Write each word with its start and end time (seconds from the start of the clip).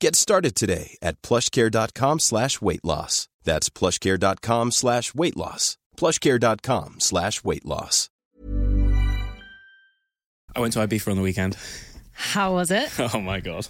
Get 0.00 0.16
started 0.16 0.54
today 0.54 0.96
at 1.02 1.20
plushcare.com 1.22 2.18
slash 2.18 2.60
weight 2.60 2.84
loss. 2.84 3.28
That's 3.44 3.68
plushcare.com 3.70 4.70
slash 4.72 5.14
weight 5.14 5.36
loss. 5.36 5.76
plushcare.com 5.96 6.96
slash 7.00 7.44
weight 7.44 7.64
loss. 7.64 8.10
I 10.56 10.60
went 10.60 10.72
to 10.74 10.78
Ibiza 10.80 11.10
on 11.10 11.16
the 11.16 11.22
weekend. 11.22 11.56
How 12.12 12.52
was 12.54 12.70
it? 12.70 12.90
Oh 13.14 13.20
my 13.20 13.40
god. 13.40 13.66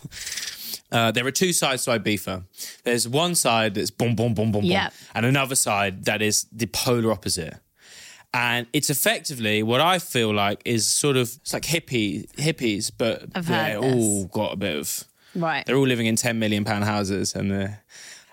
Uh, 0.92 1.10
there 1.10 1.26
are 1.26 1.30
two 1.30 1.52
sides 1.52 1.84
to 1.84 1.90
Ibiza. 1.98 2.44
There's 2.84 3.08
one 3.08 3.34
side 3.34 3.74
that's 3.74 3.90
boom, 3.90 4.14
boom, 4.14 4.34
boom, 4.34 4.52
boom, 4.52 4.62
boom, 4.68 4.88
and 5.14 5.26
another 5.26 5.54
side 5.54 6.04
that 6.04 6.22
is 6.22 6.46
the 6.52 6.66
polar 6.66 7.10
opposite. 7.10 7.54
And 8.32 8.66
it's 8.72 8.90
effectively 8.90 9.62
what 9.62 9.80
I 9.80 9.98
feel 9.98 10.32
like 10.34 10.60
is 10.64 10.86
sort 10.86 11.16
of 11.16 11.34
it's 11.42 11.52
like 11.52 11.62
hippie 11.62 12.30
hippies, 12.34 12.90
but 12.96 13.24
I've 13.34 13.46
they 13.46 13.76
all 13.76 14.26
got 14.26 14.52
a 14.52 14.56
bit 14.56 14.76
of 14.76 15.04
Right. 15.34 15.64
they're 15.66 15.76
all 15.76 15.86
living 15.86 16.06
in 16.06 16.16
ten 16.16 16.38
million 16.38 16.64
pound 16.64 16.84
houses, 16.84 17.34
and 17.34 17.50
the 17.50 17.76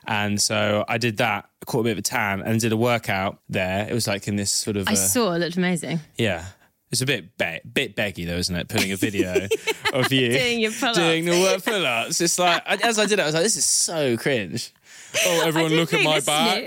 and 0.06 0.42
so 0.42 0.84
I 0.88 0.98
did 0.98 1.18
that, 1.18 1.50
caught 1.66 1.82
a 1.82 1.84
bit 1.84 1.92
of 1.94 1.98
a 2.00 2.02
tan, 2.02 2.42
and 2.42 2.60
did 2.60 2.72
a 2.72 2.78
workout 2.78 3.40
there. 3.50 3.88
It 3.90 3.94
was 3.94 4.08
like 4.08 4.28
in 4.28 4.36
this 4.36 4.52
sort 4.52 4.78
of 4.78 4.88
I 4.88 4.94
uh, 4.94 4.96
saw 4.96 5.34
it 5.34 5.40
looked 5.40 5.58
amazing. 5.58 6.00
yeah. 6.18 6.46
It's 6.92 7.00
a 7.02 7.06
bit 7.06 7.38
be- 7.38 7.62
bit 7.74 7.96
beggy 7.96 8.28
though, 8.28 8.36
isn't 8.36 8.54
it? 8.54 8.68
Putting 8.68 8.92
a 8.92 8.98
video 8.98 9.48
of 9.94 10.12
you 10.12 10.34
Doing 10.34 10.60
your 10.60 10.74
pull-ups. 10.74 10.98
doing 10.98 11.24
the 11.24 11.40
work 11.40 11.64
pull 11.64 11.86
ups. 11.86 12.20
It's 12.20 12.38
like 12.38 12.62
as 12.84 13.00
I 13.00 13.06
did 13.06 13.18
it, 13.18 13.22
I 13.22 13.26
was 13.28 13.34
like, 13.34 13.44
this 13.44 13.56
is 13.56 13.64
so 13.64 14.18
cringe. 14.18 14.74
Oh, 15.26 15.44
everyone, 15.46 15.72
look 15.72 15.94
at 15.94 16.04
my 16.04 16.20
back. 16.20 16.66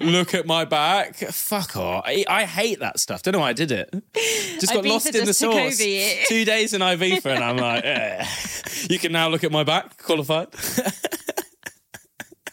Look 0.00 0.34
at 0.34 0.46
my 0.46 0.64
back. 0.64 1.16
Fuck 1.16 1.76
off. 1.76 2.04
I, 2.06 2.24
I 2.28 2.44
hate 2.44 2.80
that 2.80 2.98
stuff. 2.98 3.22
Don't 3.22 3.32
know 3.32 3.40
why 3.40 3.50
I 3.50 3.52
did 3.52 3.70
it. 3.70 3.90
Just 4.58 4.72
got 4.72 4.84
Ibiza 4.84 4.88
lost 4.88 5.06
in 5.06 5.12
the 5.12 5.24
just 5.26 5.40
took 5.40 5.54
over 5.54 5.70
sauce. 5.70 5.78
Two 6.28 6.44
days 6.44 6.74
in 6.74 6.80
Ibiza, 6.80 7.26
and 7.26 7.44
I'm 7.44 7.56
like, 7.56 7.84
eh. 7.84 8.24
you 8.88 8.98
can 8.98 9.12
now 9.12 9.28
look 9.28 9.44
at 9.44 9.52
my 9.52 9.64
back. 9.64 9.98
Qualified. 10.02 10.48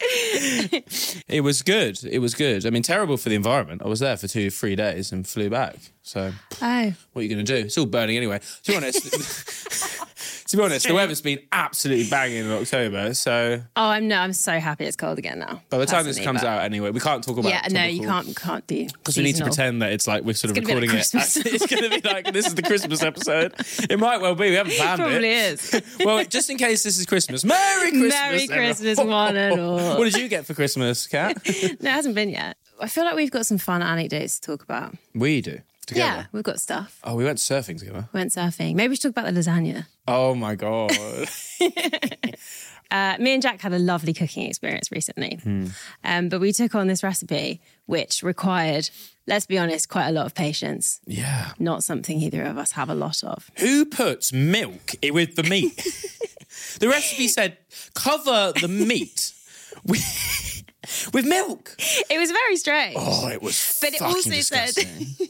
it 0.00 1.42
was 1.42 1.62
good. 1.62 2.02
It 2.04 2.20
was 2.20 2.34
good. 2.34 2.64
I 2.66 2.70
mean, 2.70 2.82
terrible 2.82 3.16
for 3.16 3.28
the 3.28 3.34
environment. 3.34 3.82
I 3.84 3.88
was 3.88 4.00
there 4.00 4.16
for 4.16 4.28
two, 4.28 4.50
three 4.50 4.76
days 4.76 5.12
and 5.12 5.26
flew 5.26 5.50
back. 5.50 5.76
So 6.02 6.32
Oh. 6.62 6.92
what 7.12 7.20
are 7.20 7.22
you 7.22 7.34
going 7.34 7.44
to 7.44 7.52
do? 7.60 7.66
It's 7.66 7.76
all 7.76 7.86
burning 7.86 8.16
anyway. 8.16 8.40
To 8.64 8.70
be 8.70 8.76
honest, 8.76 9.97
to 10.48 10.56
be 10.56 10.62
honest, 10.62 10.86
the 10.86 10.94
weather's 10.94 11.20
been 11.20 11.38
absolutely 11.52 12.08
banging 12.08 12.44
in 12.46 12.50
October. 12.50 13.14
So 13.14 13.62
Oh, 13.76 13.82
I'm 13.88 14.08
no, 14.08 14.16
I'm 14.18 14.32
so 14.32 14.58
happy 14.58 14.84
it's 14.84 14.96
cold 14.96 15.18
again 15.18 15.38
now. 15.38 15.62
by 15.70 15.78
the 15.78 15.86
time 15.86 16.04
this 16.04 16.16
personally, 16.18 16.24
comes 16.26 16.40
but- 16.42 16.46
out 16.48 16.62
anyway, 16.62 16.90
we 16.90 17.00
can't 17.00 17.22
talk 17.22 17.38
about. 17.38 17.50
Yeah, 17.50 17.66
no, 17.70 17.84
you 17.84 18.02
can't 18.06 18.34
can't 18.36 18.66
do 18.66 18.86
Because 18.86 19.16
we 19.16 19.22
need 19.22 19.32
to 19.32 19.36
seasonal. 19.36 19.48
pretend 19.54 19.82
that 19.82 19.92
it's 19.92 20.06
like 20.06 20.24
we're 20.24 20.34
sort 20.34 20.50
of 20.50 20.56
It's 20.58 20.66
gonna 20.66 20.80
be 20.80 20.86
recording 20.88 20.90
like 20.90 21.06
it. 21.06 21.10
Christmas. 21.10 21.36
it's 21.54 21.66
going 21.66 21.90
to 21.90 22.00
be 22.00 22.08
like 22.08 22.32
this 22.32 22.46
is 22.46 22.54
the 22.54 22.62
Christmas 22.62 23.02
episode. 23.02 23.54
It 23.90 23.98
might 23.98 24.20
well 24.20 24.34
be. 24.34 24.50
We 24.50 24.54
haven't 24.56 24.74
planned 24.74 25.00
it. 25.00 25.04
Probably 25.04 25.28
it. 25.28 25.52
is. 25.74 25.82
well, 26.04 26.24
just 26.24 26.50
in 26.50 26.56
case 26.58 26.82
this 26.82 26.98
is 26.98 27.06
Christmas, 27.06 27.44
Merry 27.44 27.90
Christmas! 27.90 28.10
Merry 28.14 28.42
everyone. 28.44 28.56
Christmas, 28.66 28.98
one 28.98 29.36
and 29.36 29.60
all. 29.60 29.98
What 29.98 30.04
did 30.04 30.16
you 30.16 30.28
get 30.28 30.46
for 30.46 30.54
Christmas, 30.54 31.06
Kat? 31.06 31.36
No, 31.46 31.52
it 31.54 31.82
hasn't 31.82 32.14
been 32.14 32.30
yet. 32.30 32.56
I 32.80 32.86
feel 32.88 33.04
like 33.04 33.16
we've 33.16 33.30
got 33.30 33.44
some 33.46 33.58
fun 33.58 33.82
anecdotes 33.82 34.38
to 34.40 34.46
talk 34.52 34.62
about. 34.62 34.94
we 35.14 35.40
do 35.40 35.60
together. 35.88 36.06
Yeah, 36.20 36.26
we've 36.32 36.44
got 36.44 36.60
stuff. 36.60 37.00
Oh, 37.02 37.16
we 37.16 37.24
went 37.24 37.38
surfing 37.38 37.78
together. 37.78 38.08
We 38.12 38.18
Went 38.20 38.32
surfing. 38.32 38.74
Maybe 38.76 38.88
we 38.90 38.96
should 38.96 39.12
talk 39.14 39.22
about 39.24 39.34
the 39.34 39.40
lasagna. 39.40 39.86
Oh 40.06 40.34
my 40.34 40.54
god. 40.54 40.92
Uh, 42.90 43.16
me 43.20 43.34
and 43.34 43.42
Jack 43.42 43.60
had 43.60 43.74
a 43.74 43.78
lovely 43.78 44.14
cooking 44.14 44.46
experience 44.48 44.90
recently, 44.90 45.38
Hmm. 45.42 45.66
um, 46.04 46.30
but 46.30 46.40
we 46.40 46.52
took 46.54 46.74
on 46.74 46.86
this 46.86 47.02
recipe 47.02 47.60
which 47.84 48.22
required, 48.22 48.88
let's 49.26 49.44
be 49.44 49.58
honest, 49.58 49.90
quite 49.90 50.08
a 50.08 50.12
lot 50.12 50.24
of 50.24 50.34
patience. 50.34 50.98
yeah. 51.06 51.52
Not 51.58 51.84
something 51.84 52.18
either 52.22 52.42
of 52.44 52.56
us 52.56 52.72
have 52.72 52.88
a 52.88 52.94
lot 52.94 53.22
of. 53.22 53.50
Who 53.58 53.84
puts 53.84 54.32
milk 54.32 54.92
with 55.02 55.36
the 55.36 55.42
meat? 55.42 55.76
the 56.80 56.88
recipe 56.88 57.28
said 57.28 57.58
cover 57.94 58.54
the 58.58 58.68
meat 58.68 59.34
with, 59.84 60.64
with 61.12 61.26
milk. 61.26 61.76
It 62.08 62.18
was 62.18 62.30
very 62.30 62.56
strange. 62.56 62.96
Oh, 62.98 63.28
it 63.28 63.42
was 63.42 63.76
But 63.82 63.92
it 63.92 64.00
also 64.00 64.30
said- 64.30 64.74
disgusting. 64.74 65.28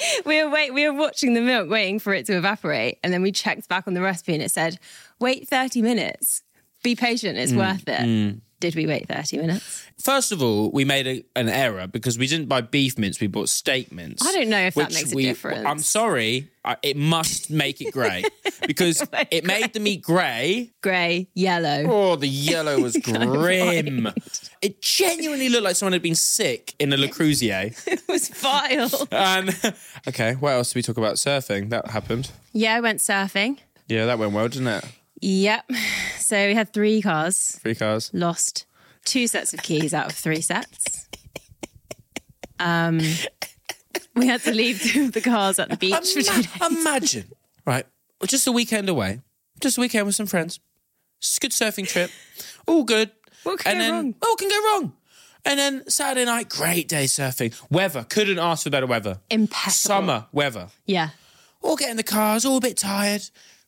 we 0.26 0.42
were 0.42 0.50
wait, 0.50 0.72
we 0.74 0.88
were 0.88 0.94
watching 0.96 1.34
the 1.34 1.40
milk, 1.40 1.68
waiting 1.70 1.98
for 1.98 2.12
it 2.14 2.26
to 2.26 2.36
evaporate, 2.36 2.98
and 3.02 3.12
then 3.12 3.22
we 3.22 3.32
checked 3.32 3.68
back 3.68 3.86
on 3.86 3.94
the 3.94 4.00
recipe, 4.02 4.34
and 4.34 4.42
it 4.42 4.50
said, 4.50 4.78
"Wait 5.18 5.48
thirty 5.48 5.82
minutes. 5.82 6.42
Be 6.82 6.96
patient. 6.96 7.36
Mm, 7.36 7.42
It's 7.42 7.52
worth 7.52 7.88
it." 7.88 8.40
Did 8.60 8.74
we 8.76 8.86
wait 8.86 9.08
thirty 9.08 9.38
minutes? 9.38 9.86
First 9.98 10.32
of 10.32 10.42
all, 10.42 10.70
we 10.70 10.84
made 10.84 11.06
a, 11.06 11.24
an 11.34 11.48
error 11.48 11.86
because 11.86 12.18
we 12.18 12.26
didn't 12.26 12.46
buy 12.48 12.60
beef 12.60 12.98
mince; 12.98 13.18
we 13.20 13.26
bought 13.26 13.48
steak 13.48 13.90
mince. 13.90 14.24
I 14.26 14.32
don't 14.32 14.48
know 14.50 14.58
if 14.60 14.74
that 14.74 14.92
makes 14.92 15.12
a 15.12 15.16
difference. 15.16 15.66
I'm 15.66 15.78
sorry, 15.78 16.50
I, 16.64 16.76
it 16.82 16.96
must 16.96 17.50
make 17.50 17.80
it 17.80 17.92
grey 17.92 18.24
because 18.66 19.02
it 19.30 19.44
made 19.44 19.72
the 19.72 19.80
meat 19.80 20.02
grey. 20.02 20.70
Grey, 20.82 21.28
yellow. 21.34 21.84
Oh, 21.88 22.16
the 22.16 22.28
yellow 22.28 22.80
was 22.80 22.96
grim. 23.02 24.08
It 24.60 24.82
genuinely 24.82 25.48
looked 25.48 25.64
like 25.64 25.76
someone 25.76 25.94
had 25.94 26.02
been 26.02 26.14
sick 26.14 26.74
in 26.78 26.92
a 26.92 26.96
Le 26.98 27.08
Creuset. 27.08 27.74
It 27.90 28.02
was 28.08 28.28
vile. 28.28 28.90
And 29.10 29.58
okay, 30.06 30.34
what 30.34 30.50
else 30.52 30.68
did 30.70 30.76
we 30.76 30.82
talk 30.82 30.98
about? 30.98 31.16
Surfing. 31.16 31.70
That 31.70 31.88
happened. 31.88 32.30
yeah, 32.52 32.74
I 32.74 32.80
went 32.80 33.00
surfing. 33.00 33.58
Yeah, 33.88 34.06
that 34.06 34.18
went 34.18 34.32
well, 34.32 34.48
didn't 34.48 34.68
it? 34.68 34.84
Yep. 35.20 35.70
So 36.20 36.46
we 36.46 36.54
had 36.54 36.72
three 36.72 37.02
cars. 37.02 37.58
Three 37.60 37.74
cars. 37.74 38.08
Lost 38.14 38.64
two 39.04 39.26
sets 39.26 39.52
of 39.52 39.64
keys 39.64 39.92
out 39.92 40.06
of 40.06 40.12
three 40.12 40.40
sets. 40.40 41.08
Um, 42.60 43.00
we 44.14 44.26
had 44.26 44.42
to 44.42 44.52
leave 44.52 44.82
two 44.82 45.04
of 45.06 45.12
the 45.12 45.22
cars 45.22 45.58
at 45.58 45.70
the 45.70 45.78
beach 45.78 46.14
days. 46.14 46.46
Imagine, 46.60 47.24
right? 47.66 47.86
Just 48.26 48.46
a 48.46 48.52
weekend 48.52 48.90
away. 48.90 49.22
Just 49.62 49.78
a 49.78 49.80
weekend 49.80 50.04
with 50.04 50.14
some 50.14 50.26
friends. 50.26 50.60
Good 51.40 51.52
surfing 51.52 51.88
trip. 51.88 52.10
All 52.66 52.84
good. 52.84 53.10
What 53.44 53.60
can 53.60 53.72
and 53.72 53.80
go 53.80 53.84
then, 53.84 53.92
wrong? 53.94 54.14
What 54.18 54.38
can 54.38 54.48
go 54.50 54.62
wrong? 54.66 54.92
And 55.46 55.58
then 55.58 55.88
Saturday 55.88 56.26
night, 56.26 56.50
great 56.50 56.86
day 56.86 57.04
surfing. 57.04 57.58
Weather, 57.70 58.04
couldn't 58.04 58.38
ask 58.38 58.64
for 58.64 58.70
better 58.70 58.86
weather. 58.86 59.20
Impeccable. 59.30 59.72
Summer 59.72 60.26
weather. 60.32 60.68
Yeah. 60.84 61.10
All 61.62 61.76
get 61.76 61.90
in 61.90 61.96
the 61.96 62.02
cars, 62.02 62.44
all 62.44 62.58
a 62.58 62.60
bit 62.60 62.76
tired, 62.76 63.22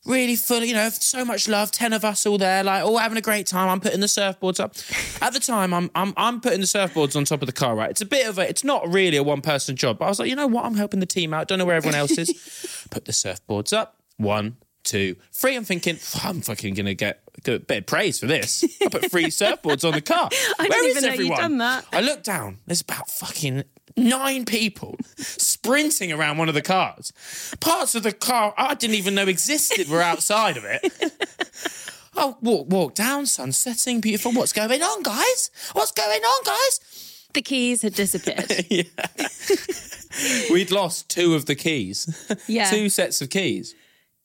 really 0.05 0.35
full, 0.35 0.63
you 0.63 0.73
know, 0.73 0.89
so 0.89 1.23
much 1.23 1.47
love. 1.47 1.71
Ten 1.71 1.93
of 1.93 2.03
us 2.03 2.25
all 2.25 2.37
there, 2.37 2.63
like 2.63 2.83
all 2.83 2.97
having 2.97 3.17
a 3.17 3.21
great 3.21 3.47
time. 3.47 3.69
I'm 3.69 3.79
putting 3.79 3.99
the 3.99 4.07
surfboards 4.07 4.59
up. 4.59 4.75
At 5.21 5.33
the 5.33 5.39
time, 5.39 5.73
I'm 5.73 5.89
I'm 5.95 6.13
I'm 6.17 6.41
putting 6.41 6.59
the 6.61 6.65
surfboards 6.67 7.15
on 7.15 7.25
top 7.25 7.41
of 7.41 7.45
the 7.47 7.53
car. 7.53 7.75
Right, 7.75 7.89
it's 7.89 8.01
a 8.01 8.05
bit 8.05 8.27
of 8.27 8.37
a, 8.37 8.47
it's 8.47 8.63
not 8.63 8.91
really 8.91 9.17
a 9.17 9.23
one 9.23 9.41
person 9.41 9.75
job. 9.75 9.99
But 9.99 10.05
I 10.05 10.09
was 10.09 10.19
like, 10.19 10.29
you 10.29 10.35
know 10.35 10.47
what, 10.47 10.65
I'm 10.65 10.75
helping 10.75 10.99
the 10.99 11.05
team 11.05 11.33
out. 11.33 11.47
Don't 11.47 11.59
know 11.59 11.65
where 11.65 11.75
everyone 11.75 11.99
else 11.99 12.17
is. 12.17 12.87
Put 12.91 13.05
the 13.05 13.11
surfboards 13.11 13.73
up. 13.73 13.97
One, 14.17 14.57
two, 14.83 15.15
three. 15.31 15.55
I'm 15.55 15.63
thinking, 15.65 15.97
I'm 16.23 16.41
fucking 16.41 16.73
gonna 16.75 16.93
get 16.93 17.21
a 17.47 17.59
bit 17.59 17.77
of 17.79 17.85
praise 17.85 18.19
for 18.19 18.27
this. 18.27 18.63
I 18.81 18.89
put 18.89 19.09
three 19.09 19.25
surfboards 19.27 19.83
on 19.85 19.93
the 19.93 20.01
car. 20.01 20.29
I 20.59 20.67
Where 20.67 20.87
is 20.87 20.97
even 20.97 21.03
know 21.03 21.09
you'd 21.09 21.13
everyone? 21.31 21.39
done 21.39 21.57
that. 21.59 21.85
I 21.91 22.01
look 22.01 22.23
down. 22.23 22.59
There's 22.67 22.81
about 22.81 23.09
fucking 23.09 23.63
nine 23.95 24.45
people 24.45 24.97
sprinting 25.17 26.11
around 26.11 26.37
one 26.37 26.49
of 26.49 26.55
the 26.55 26.61
cars. 26.61 27.11
Parts 27.59 27.95
of 27.95 28.03
the 28.03 28.11
car 28.11 28.53
I 28.57 28.73
didn't 28.75 28.95
even 28.95 29.15
know 29.15 29.27
existed 29.27 29.89
were 29.89 30.01
outside 30.01 30.57
of 30.57 30.63
it. 30.65 30.91
I 32.15 32.35
walk, 32.41 32.67
walk 32.69 32.93
down, 32.93 33.25
sun 33.25 33.51
setting, 33.51 33.99
beautiful. 33.99 34.31
What's 34.33 34.53
going 34.53 34.81
on, 34.81 35.03
guys? 35.03 35.49
What's 35.73 35.91
going 35.91 36.21
on, 36.21 36.43
guys? 36.43 37.27
The 37.33 37.41
keys 37.41 37.81
had 37.81 37.95
disappeared. 37.95 38.67
We'd 40.51 40.69
lost 40.69 41.09
two 41.09 41.33
of 41.33 41.47
the 41.47 41.55
keys. 41.55 42.07
Yeah. 42.47 42.69
two 42.69 42.89
sets 42.89 43.21
of 43.21 43.31
keys. 43.31 43.73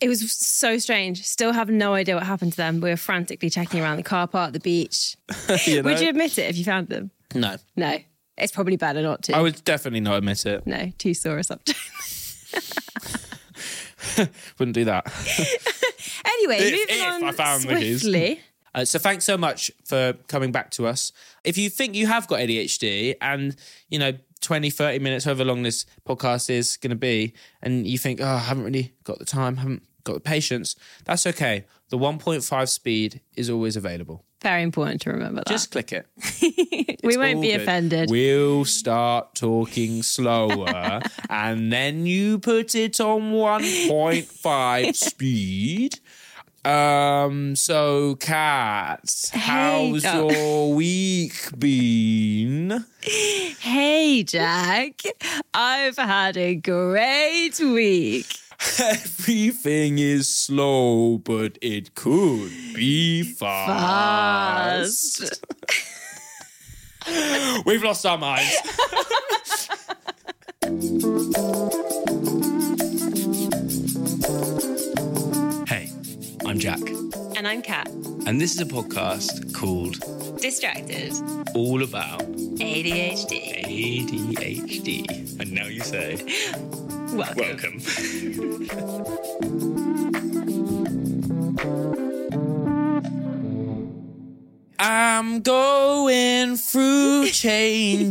It 0.00 0.08
was 0.08 0.30
so 0.30 0.78
strange. 0.78 1.24
Still 1.24 1.52
have 1.52 1.70
no 1.70 1.94
idea 1.94 2.14
what 2.14 2.24
happened 2.24 2.52
to 2.52 2.56
them. 2.56 2.80
We 2.80 2.90
were 2.90 2.96
frantically 2.96 3.50
checking 3.50 3.80
around 3.80 3.96
the 3.96 4.02
car 4.02 4.28
park, 4.28 4.52
the 4.52 4.60
beach. 4.60 5.16
You 5.66 5.82
know? 5.82 5.90
Would 5.90 6.00
you 6.00 6.10
admit 6.10 6.38
it 6.38 6.50
if 6.50 6.56
you 6.56 6.64
found 6.64 6.88
them? 6.88 7.10
No. 7.34 7.56
No. 7.74 7.98
It's 8.38 8.52
probably 8.52 8.76
better 8.76 9.02
not 9.02 9.22
to. 9.24 9.36
I 9.36 9.40
would 9.40 9.62
definitely 9.64 10.00
not 10.00 10.18
admit 10.18 10.46
it. 10.46 10.66
No, 10.66 10.92
too 10.98 11.14
sore 11.14 11.38
a 11.38 11.44
subject. 11.44 11.78
Wouldn't 14.58 14.74
do 14.74 14.84
that. 14.84 15.06
anyway, 16.24 16.56
If- 16.58 16.72
moving 16.72 16.86
if 16.88 17.06
on 17.06 17.24
I 17.24 17.32
found 17.32 17.62
the 17.64 17.76
swiftly. 17.98 18.40
Uh, 18.74 18.84
so 18.84 18.98
thanks 18.98 19.24
so 19.24 19.36
much 19.36 19.70
for 19.84 20.12
coming 20.28 20.52
back 20.52 20.70
to 20.72 20.86
us. 20.86 21.12
If 21.42 21.56
you 21.58 21.70
think 21.70 21.94
you 21.94 22.06
have 22.06 22.28
got 22.28 22.40
ADHD 22.40 23.16
and, 23.20 23.56
you 23.88 23.98
know, 23.98 24.12
20, 24.40 24.70
30 24.70 24.98
minutes, 25.00 25.24
however 25.24 25.44
long 25.44 25.62
this 25.62 25.84
podcast 26.06 26.50
is 26.50 26.76
going 26.76 26.90
to 26.90 26.96
be, 26.96 27.32
and 27.62 27.86
you 27.86 27.98
think, 27.98 28.20
oh, 28.20 28.26
I 28.26 28.38
haven't 28.38 28.64
really 28.64 28.94
got 29.04 29.18
the 29.18 29.24
time, 29.24 29.56
haven't 29.56 29.82
got 30.04 30.14
the 30.14 30.20
patience, 30.20 30.76
that's 31.04 31.26
okay. 31.26 31.64
The 31.88 31.98
1.5 31.98 32.68
speed 32.68 33.20
is 33.36 33.50
always 33.50 33.76
available. 33.76 34.24
Very 34.40 34.62
important 34.62 35.00
to 35.02 35.10
remember 35.10 35.40
that. 35.40 35.48
Just 35.48 35.72
click 35.72 35.92
it. 35.92 36.06
we 37.02 37.16
won't 37.16 37.40
be 37.40 37.50
good. 37.50 37.60
offended. 37.62 38.08
We'll 38.10 38.64
start 38.64 39.34
talking 39.34 40.02
slower 40.04 41.00
and 41.30 41.72
then 41.72 42.06
you 42.06 42.38
put 42.38 42.74
it 42.76 43.00
on 43.00 43.32
1.5 43.32 44.94
speed. 44.94 45.98
Um, 46.64 47.56
so 47.56 48.16
Kat, 48.16 49.30
how's 49.32 50.04
your 50.04 50.74
week 50.74 51.34
been? 51.58 52.84
Hey, 53.00 54.22
Jack. 54.22 55.02
I've 55.54 55.96
had 55.96 56.36
a 56.36 56.54
great 56.54 57.58
week. 57.58 58.26
Everything 58.60 59.98
is 59.98 60.26
slow, 60.28 61.18
but 61.18 61.58
it 61.62 61.94
could 61.94 62.50
be 62.74 63.22
fast. 63.22 65.22
We've 67.66 67.82
lost 67.82 68.04
our 68.04 68.18
minds. 68.18 68.52
Hey, 75.68 75.92
I'm 76.46 76.58
Jack, 76.58 76.80
And 77.36 77.46
I'm 77.46 77.62
Kat. 77.62 77.86
and 78.26 78.40
this 78.40 78.54
is 78.54 78.60
a 78.60 78.64
podcast 78.64 79.54
called 79.54 80.00
Distracted. 80.40 81.12
All 81.54 81.82
About 81.84 82.20
ADHD. 82.58 83.64
ADHD. 84.34 85.40
And 85.40 85.52
now 85.52 85.66
you 85.66 85.80
say, 85.80 86.16
Welcome. 87.14 87.36
welcome. 87.36 87.77
I'm 95.38 95.44
going 95.44 96.56
through 96.56 97.28
changes. 97.30 98.10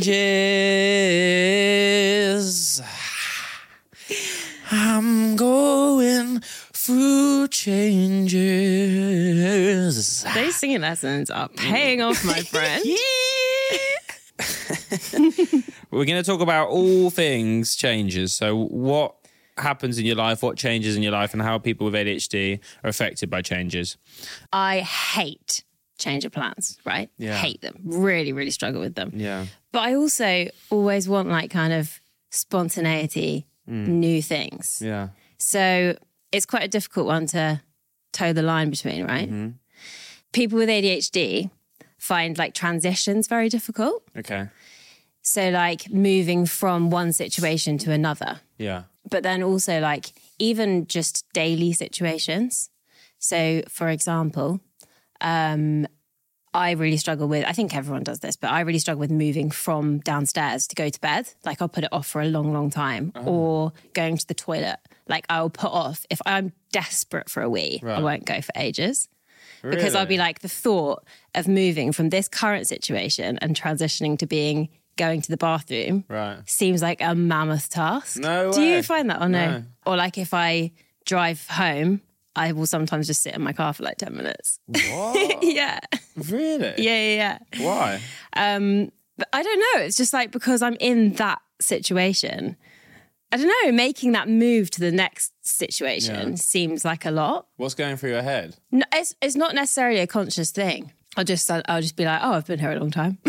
I'm 4.70 5.36
going 5.36 6.40
through 6.40 7.48
changes. 7.48 8.32
Those 10.22 10.56
singing 10.56 10.80
lessons 10.80 11.30
are 11.30 11.50
paying 11.50 12.00
off, 12.00 12.24
my 12.24 12.40
friend. 12.50 12.82
We're 15.90 16.06
going 16.06 16.22
to 16.22 16.24
talk 16.26 16.40
about 16.40 16.70
all 16.70 17.10
things 17.10 17.76
changes. 17.76 18.32
So, 18.32 18.56
what 18.56 19.16
happens 19.58 19.98
in 19.98 20.06
your 20.06 20.16
life, 20.16 20.42
what 20.42 20.56
changes 20.56 20.96
in 20.96 21.02
your 21.02 21.12
life, 21.12 21.34
and 21.34 21.42
how 21.42 21.58
people 21.58 21.84
with 21.84 21.94
ADHD 21.94 22.60
are 22.82 22.88
affected 22.88 23.28
by 23.28 23.42
changes. 23.42 23.98
I 24.50 24.80
hate 24.80 25.62
change 25.98 26.24
of 26.24 26.32
plans, 26.32 26.78
right? 26.84 27.10
Yeah. 27.18 27.34
Hate 27.34 27.60
them. 27.60 27.80
Really, 27.84 28.32
really 28.32 28.50
struggle 28.50 28.80
with 28.80 28.94
them. 28.94 29.12
Yeah. 29.14 29.46
But 29.72 29.80
I 29.80 29.94
also 29.94 30.48
always 30.70 31.08
want 31.08 31.28
like 31.28 31.50
kind 31.50 31.72
of 31.72 32.00
spontaneity, 32.30 33.46
mm. 33.68 33.86
new 33.86 34.22
things. 34.22 34.80
Yeah. 34.80 35.08
So 35.38 35.96
it's 36.32 36.46
quite 36.46 36.64
a 36.64 36.68
difficult 36.68 37.06
one 37.06 37.26
to 37.26 37.60
toe 38.12 38.32
the 38.32 38.42
line 38.42 38.70
between, 38.70 39.04
right? 39.04 39.28
Mm-hmm. 39.28 39.50
People 40.32 40.58
with 40.58 40.68
ADHD 40.68 41.50
find 41.98 42.38
like 42.38 42.54
transitions 42.54 43.26
very 43.26 43.48
difficult. 43.48 44.02
Okay. 44.16 44.48
So, 45.22 45.50
like 45.50 45.90
moving 45.90 46.46
from 46.46 46.88
one 46.88 47.12
situation 47.12 47.76
to 47.78 47.92
another, 47.92 48.40
Yeah. 48.56 48.84
but 49.10 49.22
then 49.22 49.42
also 49.42 49.78
like 49.78 50.12
even 50.38 50.86
just 50.86 51.26
daily 51.34 51.72
situations. 51.72 52.70
So, 53.18 53.62
for 53.68 53.88
example, 53.88 54.60
um, 55.20 55.86
I 56.54 56.72
really 56.72 56.96
struggle 56.96 57.28
with, 57.28 57.44
I 57.46 57.52
think 57.52 57.74
everyone 57.76 58.02
does 58.04 58.20
this, 58.20 58.36
but 58.36 58.50
I 58.50 58.60
really 58.60 58.78
struggle 58.78 59.00
with 59.00 59.10
moving 59.10 59.50
from 59.50 59.98
downstairs 60.00 60.66
to 60.68 60.74
go 60.74 60.88
to 60.88 61.00
bed. 61.00 61.28
Like 61.44 61.60
I'll 61.60 61.68
put 61.68 61.84
it 61.84 61.92
off 61.92 62.06
for 62.06 62.20
a 62.20 62.26
long, 62.26 62.52
long 62.52 62.70
time 62.70 63.12
or 63.26 63.72
going 63.92 64.16
to 64.16 64.26
the 64.26 64.34
toilet. 64.34 64.78
Like 65.06 65.26
I'll 65.28 65.50
put 65.50 65.70
off, 65.70 66.06
if 66.10 66.20
I'm 66.24 66.52
desperate 66.72 67.28
for 67.28 67.42
a 67.42 67.50
wee, 67.50 67.80
I 67.84 68.00
won't 68.00 68.24
go 68.24 68.40
for 68.40 68.52
ages. 68.56 69.08
Because 69.62 69.94
I'll 69.94 70.06
be 70.06 70.18
like, 70.18 70.38
the 70.40 70.48
thought 70.48 71.04
of 71.34 71.48
moving 71.48 71.92
from 71.92 72.10
this 72.10 72.28
current 72.28 72.66
situation 72.66 73.38
and 73.42 73.56
transitioning 73.56 74.18
to 74.20 74.26
being 74.26 74.68
going 74.96 75.20
to 75.22 75.28
the 75.30 75.36
bathroom 75.36 76.04
Right. 76.08 76.38
seems 76.46 76.80
like 76.82 77.00
a 77.00 77.14
mammoth 77.14 77.68
task. 77.68 78.18
No 78.18 78.52
Do 78.52 78.62
you 78.62 78.82
find 78.82 79.10
that 79.10 79.20
or 79.20 79.28
no? 79.28 79.50
No. 79.58 79.64
Or 79.86 79.96
like 79.96 80.16
if 80.18 80.32
I 80.32 80.72
drive 81.04 81.46
home, 81.48 82.00
I 82.36 82.52
will 82.52 82.66
sometimes 82.66 83.06
just 83.06 83.22
sit 83.22 83.34
in 83.34 83.42
my 83.42 83.52
car 83.52 83.72
for 83.72 83.82
like 83.82 83.96
10 83.98 84.14
minutes. 84.16 84.58
What? 84.66 85.38
yeah. 85.42 85.80
really? 86.16 86.74
Yeah, 86.78 87.00
yeah, 87.00 87.38
yeah. 87.56 87.64
Why? 87.64 88.00
Um, 88.34 88.92
but 89.16 89.28
I 89.32 89.42
don't 89.42 89.58
know. 89.58 89.84
It's 89.84 89.96
just 89.96 90.12
like 90.12 90.30
because 90.30 90.62
I'm 90.62 90.76
in 90.80 91.14
that 91.14 91.40
situation. 91.60 92.56
I 93.30 93.36
don't 93.36 93.52
know, 93.66 93.72
making 93.72 94.12
that 94.12 94.28
move 94.28 94.70
to 94.70 94.80
the 94.80 94.92
next 94.92 95.32
situation 95.42 96.30
Yeah. 96.30 96.34
seems 96.36 96.84
like 96.84 97.04
a 97.04 97.10
lot. 97.10 97.46
What's 97.56 97.74
going 97.74 97.96
through 97.98 98.10
your 98.10 98.22
head? 98.22 98.56
No, 98.70 98.84
it's, 98.94 99.14
it's 99.20 99.36
not 99.36 99.54
necessarily 99.54 99.98
a 100.00 100.06
conscious 100.06 100.50
thing. 100.50 100.92
I'll 101.16 101.24
just 101.24 101.50
I'll 101.50 101.82
just 101.82 101.96
be 101.96 102.04
like, 102.04 102.20
oh, 102.22 102.34
I've 102.34 102.46
been 102.46 102.58
here 102.60 102.72
a 102.72 102.78
long 102.78 102.90
time. 102.90 103.18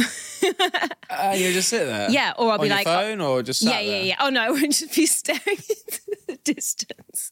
Uh, 1.11 1.33
you 1.35 1.51
just 1.51 1.69
sit 1.69 1.85
there. 1.85 2.09
Yeah, 2.11 2.33
or 2.37 2.51
I'll 2.51 2.59
On 2.59 2.61
be 2.61 2.69
like, 2.69 2.85
phone, 2.85 3.19
or 3.19 3.41
just 3.41 3.63
yeah, 3.63 3.79
yeah, 3.79 3.99
yeah. 4.01 4.15
Oh 4.19 4.29
no, 4.29 4.41
I 4.41 4.51
won't 4.51 4.71
just 4.71 4.95
be 4.95 5.05
staring 5.07 5.41
into 5.47 6.01
the 6.27 6.37
distance. 6.43 7.31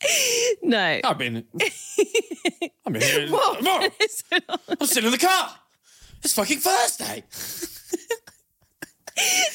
No. 0.62 1.00
I've 1.04 1.18
been. 1.18 1.44
I've 2.86 2.92
been 2.92 3.02
here. 3.02 3.28
What? 3.30 3.62
What? 3.62 3.92
It's 4.00 4.22
so 4.28 4.36
long. 4.48 4.58
I'm 4.80 4.86
still 4.86 5.04
in 5.06 5.10
the 5.12 5.18
car. 5.18 5.50
It's 6.22 6.34
fucking 6.34 6.58
Thursday. 6.58 7.24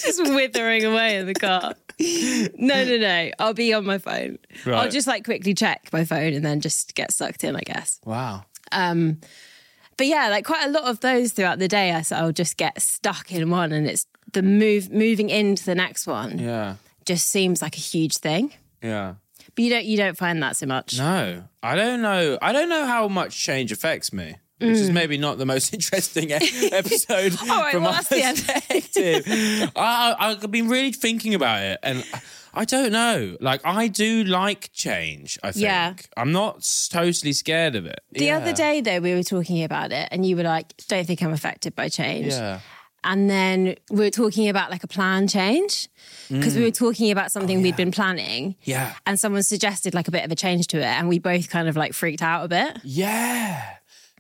just 0.02 0.22
withering 0.34 0.86
away 0.86 1.18
in 1.18 1.26
the 1.28 1.34
car. 1.34 1.74
No, 2.58 2.84
no, 2.86 2.98
no. 2.98 3.32
I'll 3.40 3.54
be 3.54 3.74
on 3.74 3.86
my 3.86 3.98
phone. 3.98 4.40
I'll 4.66 4.90
just 4.90 5.08
like 5.08 5.24
quickly 5.26 5.54
check 5.54 5.90
my 5.94 6.04
phone 6.06 6.34
and 6.34 6.44
then 6.44 6.60
just 6.62 6.96
get 6.96 7.12
sucked 7.14 7.44
in, 7.44 7.56
I 7.56 7.62
guess. 7.62 8.00
Wow. 8.06 8.46
Um, 8.72 9.20
but 9.98 10.08
yeah, 10.08 10.28
like 10.30 10.46
quite 10.46 10.66
a 10.68 10.72
lot 10.72 10.84
of 10.86 11.00
those 11.02 11.32
throughout 11.32 11.60
the 11.60 11.68
day, 11.68 11.92
I 11.92 12.02
so 12.02 12.16
I'll 12.18 12.32
just 12.32 12.58
get 12.58 12.82
stuck 12.82 13.32
in 13.32 13.50
one, 13.50 13.72
and 13.72 13.88
it's 13.88 14.08
the 14.32 14.42
move 14.42 14.92
moving 14.92 15.30
into 15.30 15.64
the 15.66 15.76
next 15.76 16.08
one 16.08 16.40
Yeah. 16.40 16.76
just 17.06 17.30
seems 17.30 17.62
like 17.62 17.76
a 17.78 17.82
huge 17.82 18.18
thing. 18.18 18.52
Yeah. 18.82 19.16
But 19.56 19.64
you 19.64 19.70
don't 19.70 19.86
you 19.86 19.98
don't 19.98 20.18
find 20.18 20.42
that 20.44 20.56
so 20.58 20.66
much. 20.66 20.98
No, 20.98 21.44
I 21.62 21.76
don't 21.76 22.02
know. 22.02 22.38
I 22.42 22.52
don't 22.52 22.70
know 22.70 22.86
how 22.86 23.08
much 23.08 23.38
change 23.40 23.72
affects 23.72 24.12
me. 24.14 24.36
Which 24.60 24.78
is 24.78 24.92
maybe 24.92 25.18
not 25.18 25.38
the 25.40 25.46
most 25.46 25.74
interesting 25.74 26.32
episode 26.32 27.34
Mm. 27.34 27.50
Right, 27.50 27.72
from 27.74 27.84
well, 27.84 27.92
my 27.92 27.98
that's 27.98 28.08
the 28.08 28.22
end. 28.24 28.38
perspective. 28.38 29.72
I, 29.76 30.16
I- 30.18 30.30
I've 30.32 30.52
been 30.52 30.70
really 30.70 30.94
thinking 30.94 31.34
about 31.34 31.62
it, 31.64 31.80
and 31.84 32.06
I 32.54 32.64
don't 32.64 32.92
know. 32.94 33.36
Like, 33.42 33.60
I 33.66 33.90
do 33.90 34.24
like 34.24 34.72
change. 34.72 35.38
I 35.44 35.52
think. 35.52 35.64
Yeah. 35.64 35.96
I'm 36.16 36.32
not 36.32 36.66
totally 36.90 37.34
scared 37.34 37.76
of 37.76 37.86
it. 37.86 38.00
The 38.12 38.26
Yeah. 38.26 38.38
other 38.38 38.54
day, 38.54 38.80
though, 38.80 39.00
we 39.02 39.14
were 39.16 39.24
talking 39.24 39.64
about 39.64 39.92
it, 39.92 40.08
and 40.12 40.26
you 40.26 40.38
were 40.38 40.44
like, 40.44 40.74
"Don't 40.88 41.06
think 41.06 41.22
I'm 41.22 41.34
affected 41.34 41.76
by 41.76 41.90
change." 41.90 42.28
Yeah. 42.28 42.60
And 43.04 43.30
then 43.30 43.76
we 43.90 44.00
were 44.06 44.10
talking 44.10 44.50
about 44.50 44.72
like 44.72 44.84
a 44.84 44.88
plan 44.88 45.28
change 45.28 45.90
because 46.30 46.56
we 46.56 46.64
were 46.64 46.72
talking 46.72 47.12
about 47.12 47.32
something 47.32 47.62
we'd 47.62 47.76
been 47.76 47.92
planning. 47.92 48.56
Yeah. 48.64 48.94
And 49.06 49.20
someone 49.20 49.44
suggested 49.44 49.94
like 49.94 50.08
a 50.08 50.12
bit 50.12 50.24
of 50.26 50.32
a 50.32 50.36
change 50.36 50.68
to 50.68 50.78
it, 50.78 50.84
and 50.86 51.08
we 51.10 51.20
both 51.20 51.50
kind 51.50 51.68
of 51.68 51.76
like 51.76 51.94
freaked 51.94 52.22
out 52.22 52.46
a 52.46 52.48
bit. 52.48 52.78
Yeah. 52.84 53.62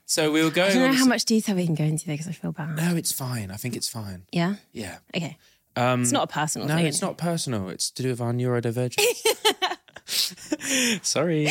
So 0.05 0.31
we 0.31 0.43
were 0.43 0.51
going. 0.51 0.71
I 0.71 0.73
don't 0.73 0.91
know 0.91 0.97
how 0.97 1.05
much 1.05 1.25
detail 1.25 1.55
we 1.55 1.65
can 1.65 1.75
go 1.75 1.83
into 1.85 2.05
there 2.05 2.13
because 2.15 2.27
I 2.27 2.33
feel 2.33 2.51
bad. 2.51 2.75
No, 2.75 2.95
it's 2.95 3.11
fine. 3.11 3.51
I 3.51 3.55
think 3.55 3.75
it's 3.75 3.87
fine. 3.89 4.23
Yeah. 4.31 4.55
Yeah. 4.73 4.97
Okay. 5.15 5.37
Um, 5.75 6.03
It's 6.03 6.11
not 6.11 6.25
a 6.25 6.27
personal 6.27 6.67
no, 6.67 6.75
thing. 6.75 6.85
it's 6.85 7.01
not 7.01 7.17
personal. 7.17 7.69
It's 7.69 7.89
to 7.91 8.03
do 8.03 8.09
with 8.09 8.21
our 8.21 8.31
neurodivergence. 8.31 9.01
Sorry. 11.01 11.47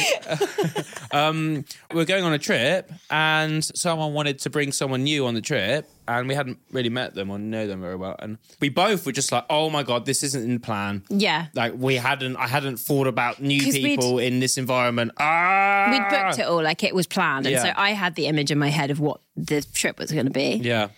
um, 1.12 1.64
we're 1.92 2.04
going 2.04 2.24
on 2.24 2.32
a 2.32 2.38
trip, 2.38 2.90
and 3.10 3.64
someone 3.64 4.12
wanted 4.12 4.38
to 4.40 4.50
bring 4.50 4.72
someone 4.72 5.02
new 5.04 5.26
on 5.26 5.34
the 5.34 5.40
trip, 5.40 5.88
and 6.06 6.28
we 6.28 6.34
hadn't 6.34 6.58
really 6.70 6.88
met 6.88 7.14
them 7.14 7.30
or 7.30 7.38
know 7.38 7.66
them 7.66 7.80
very 7.80 7.96
well, 7.96 8.16
and 8.18 8.38
we 8.60 8.68
both 8.68 9.06
were 9.06 9.12
just 9.12 9.32
like, 9.32 9.44
"Oh 9.50 9.70
my 9.70 9.82
god, 9.82 10.04
this 10.06 10.22
isn't 10.22 10.42
in 10.44 10.60
plan." 10.60 11.02
Yeah. 11.08 11.46
Like 11.54 11.74
we 11.76 11.96
hadn't, 11.96 12.36
I 12.36 12.46
hadn't 12.46 12.78
thought 12.78 13.06
about 13.06 13.40
new 13.40 13.60
people 13.60 14.18
in 14.18 14.40
this 14.40 14.58
environment. 14.58 15.12
Ah, 15.18 15.88
We'd 15.90 16.08
booked 16.10 16.38
it 16.38 16.46
all 16.46 16.62
like 16.62 16.84
it 16.84 16.94
was 16.94 17.06
planned. 17.06 17.46
And 17.46 17.52
Yeah. 17.54 17.62
so 17.62 17.72
I 17.76 17.90
had 17.92 18.14
the 18.14 18.26
image 18.26 18.50
in 18.50 18.58
my 18.58 18.68
head 18.68 18.90
of 18.90 19.00
what 19.00 19.20
the 19.36 19.62
trip 19.74 19.98
was 19.98 20.12
going 20.12 20.26
to 20.26 20.30
be. 20.32 20.60
Yeah, 20.62 20.88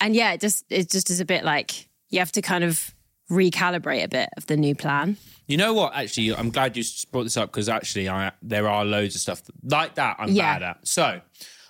And 0.00 0.14
yeah, 0.14 0.32
it 0.32 0.40
just, 0.40 0.64
it 0.70 0.90
just 0.90 1.10
is 1.10 1.20
a 1.20 1.24
bit 1.24 1.44
like 1.44 1.88
you 2.10 2.18
have 2.20 2.32
to 2.32 2.42
kind 2.42 2.64
of 2.64 2.94
recalibrate 3.30 4.04
a 4.04 4.08
bit 4.08 4.28
of 4.36 4.46
the 4.46 4.56
new 4.56 4.74
plan. 4.74 5.16
You 5.46 5.56
know 5.56 5.72
what? 5.74 5.94
Actually, 5.94 6.34
I'm 6.34 6.50
glad 6.50 6.76
you 6.76 6.84
brought 7.12 7.24
this 7.24 7.36
up 7.36 7.50
because 7.50 7.68
actually, 7.68 8.08
I, 8.08 8.32
there 8.42 8.68
are 8.68 8.84
loads 8.84 9.14
of 9.14 9.20
stuff 9.20 9.42
like 9.62 9.94
that 9.94 10.16
I'm 10.18 10.30
Yeah. 10.32 10.58
bad 10.58 10.62
at. 10.62 10.88
So, 10.88 11.20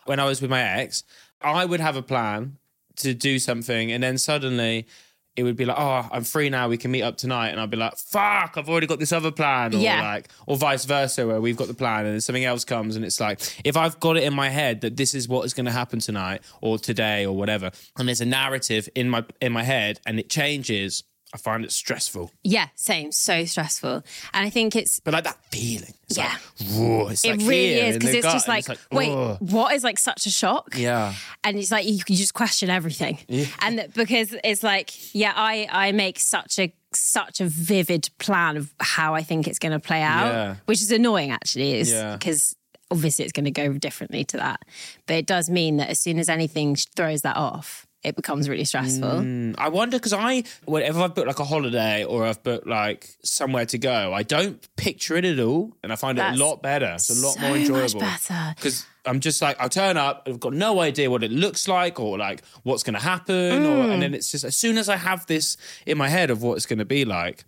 when 0.06 0.18
I 0.20 0.24
was 0.24 0.40
with 0.40 0.50
my 0.50 0.62
ex, 0.62 1.04
I 1.42 1.64
would 1.64 1.80
have 1.80 1.96
a 1.96 2.02
plan 2.02 2.56
to 2.96 3.12
do 3.12 3.38
something, 3.38 3.92
and 3.92 4.02
then 4.02 4.16
suddenly 4.16 4.86
it 5.34 5.42
would 5.42 5.56
be 5.56 5.66
like, 5.66 5.76
"Oh, 5.78 6.08
I'm 6.10 6.24
free 6.24 6.48
now. 6.48 6.66
We 6.66 6.78
can 6.78 6.90
meet 6.90 7.02
up 7.02 7.18
tonight," 7.18 7.50
and 7.50 7.60
I'd 7.60 7.68
be 7.68 7.76
like, 7.76 7.94
"Fuck! 7.98 8.54
I've 8.56 8.70
already 8.70 8.86
got 8.86 8.98
this 8.98 9.12
other 9.12 9.30
plan," 9.30 9.74
or 9.74 9.78
Yeah. 9.78 10.00
like, 10.00 10.28
or 10.46 10.56
vice 10.56 10.86
versa, 10.86 11.26
where 11.26 11.42
we've 11.42 11.56
got 11.58 11.68
the 11.68 11.74
plan 11.74 12.06
and 12.06 12.14
then 12.14 12.20
something 12.22 12.46
else 12.46 12.64
comes, 12.64 12.96
and 12.96 13.04
it's 13.04 13.20
like, 13.20 13.40
if 13.62 13.76
I've 13.76 14.00
got 14.00 14.16
it 14.16 14.22
in 14.22 14.32
my 14.32 14.48
head 14.48 14.80
that 14.80 14.96
this 14.96 15.14
is 15.14 15.28
what 15.28 15.44
is 15.44 15.52
going 15.52 15.66
to 15.66 15.72
happen 15.72 15.98
tonight 15.98 16.40
or 16.62 16.78
today 16.78 17.26
or 17.26 17.36
whatever, 17.36 17.70
and 17.98 18.08
there's 18.08 18.22
a 18.22 18.26
narrative 18.26 18.88
in 18.94 19.10
my 19.10 19.24
in 19.42 19.52
my 19.52 19.62
head, 19.64 20.00
and 20.06 20.18
it 20.18 20.30
changes. 20.30 21.04
I 21.34 21.38
find 21.38 21.64
it 21.64 21.72
stressful. 21.72 22.30
Yeah, 22.44 22.68
same. 22.76 23.10
So 23.12 23.44
stressful. 23.46 24.04
And 24.32 24.46
I 24.46 24.48
think 24.48 24.76
it's, 24.76 25.00
But 25.00 25.12
like 25.12 25.24
that 25.24 25.36
feeling. 25.50 25.92
It's 26.08 26.16
Yeah. 26.16 26.36
like, 26.60 27.12
it's 27.12 27.24
it 27.24 27.30
like 27.30 27.40
really 27.40 27.74
is 27.80 27.96
because 27.98 28.14
it's 28.14 28.22
gut, 28.24 28.32
just 28.32 28.48
and 28.48 28.68
like, 28.68 28.78
wait, 28.92 29.36
what 29.40 29.74
is 29.74 29.82
like 29.82 29.98
such 29.98 30.26
a 30.26 30.30
shock? 30.30 30.74
Yeah. 30.76 31.14
and 31.44 31.58
it's 31.58 31.70
like 31.72 31.84
you, 31.84 31.94
you 32.08 32.16
just 32.16 32.32
question 32.34 32.70
everything 32.70 33.18
Yeah. 33.28 33.46
and 33.60 33.86
because 33.94 34.34
it's 34.44 34.62
like 34.62 35.14
yeah 35.14 35.32
i 35.36 35.68
i 35.70 35.92
make 35.92 36.18
such 36.18 36.58
a 36.58 36.72
such 36.92 37.40
a 37.40 37.46
vivid 37.46 38.08
plan 38.18 38.56
of 38.56 38.72
how 38.80 39.14
i 39.14 39.22
think 39.22 39.46
it's 39.46 39.58
going 39.58 39.72
to 39.72 39.78
play 39.80 40.02
out 40.02 40.26
Yeah. 40.32 40.54
which 40.66 40.80
is 40.80 40.90
annoying 40.90 41.30
actually 41.30 41.74
is 41.74 41.90
Yeah. 41.90 42.16
because 42.16 42.54
obviously 42.90 43.24
it's 43.24 43.32
going 43.32 43.44
to 43.44 43.50
go 43.50 43.72
differently 43.74 44.24
to 44.26 44.36
that 44.38 44.60
but 45.06 45.16
it 45.16 45.26
does 45.26 45.50
mean 45.50 45.76
that 45.78 45.88
as 45.90 45.98
soon 46.00 46.18
as 46.18 46.28
anything 46.28 46.76
throws 46.76 47.22
that 47.22 47.36
off 47.36 47.85
it 48.06 48.14
becomes 48.16 48.48
really 48.48 48.64
stressful 48.64 49.08
Mm, 49.20 49.54
I 49.58 49.68
wonder 49.68 49.96
because 49.98 50.12
I, 50.12 50.44
whenever 50.64 51.00
I've 51.02 51.14
booked 51.14 51.26
like 51.26 51.38
a 51.40 51.44
holiday 51.44 52.04
or 52.04 52.24
I've 52.24 52.42
booked 52.42 52.66
like 52.66 53.16
somewhere 53.22 53.66
to 53.66 53.78
go, 53.78 54.12
I 54.14 54.22
don't 54.22 54.56
picture 54.76 55.16
it 55.16 55.24
at 55.24 55.38
all, 55.40 55.72
and 55.82 55.92
I 55.92 55.96
find 55.96 56.16
That's 56.18 56.36
it 56.36 56.40
a 56.40 56.44
lot 56.44 56.62
better. 56.62 56.92
It's 56.94 57.10
a 57.10 57.26
lot 57.26 57.34
so 57.34 57.40
more 57.40 57.56
enjoyable. 57.56 58.00
better. 58.00 58.54
because 58.56 58.86
I'm 59.04 59.20
just 59.20 59.40
like 59.42 59.56
I'll 59.60 59.68
turn 59.68 59.96
up, 59.96 60.22
I've 60.26 60.40
got 60.40 60.52
no 60.52 60.80
idea 60.80 61.10
what 61.10 61.22
it 61.24 61.30
looks 61.32 61.66
like 61.68 61.98
or 62.00 62.16
like 62.18 62.42
what's 62.62 62.82
going 62.82 62.94
to 62.94 63.00
happen, 63.12 63.64
or, 63.66 63.84
Mm. 63.86 63.92
and 63.94 64.02
then 64.02 64.14
it's 64.14 64.30
just 64.30 64.44
as 64.44 64.56
soon 64.56 64.78
as 64.78 64.88
I 64.88 64.96
have 64.96 65.26
this 65.26 65.56
in 65.86 65.96
my 65.98 66.08
head 66.08 66.30
of 66.30 66.42
what 66.42 66.54
it's 66.56 66.66
going 66.66 66.78
to 66.80 66.84
be 66.98 67.04
like, 67.04 67.44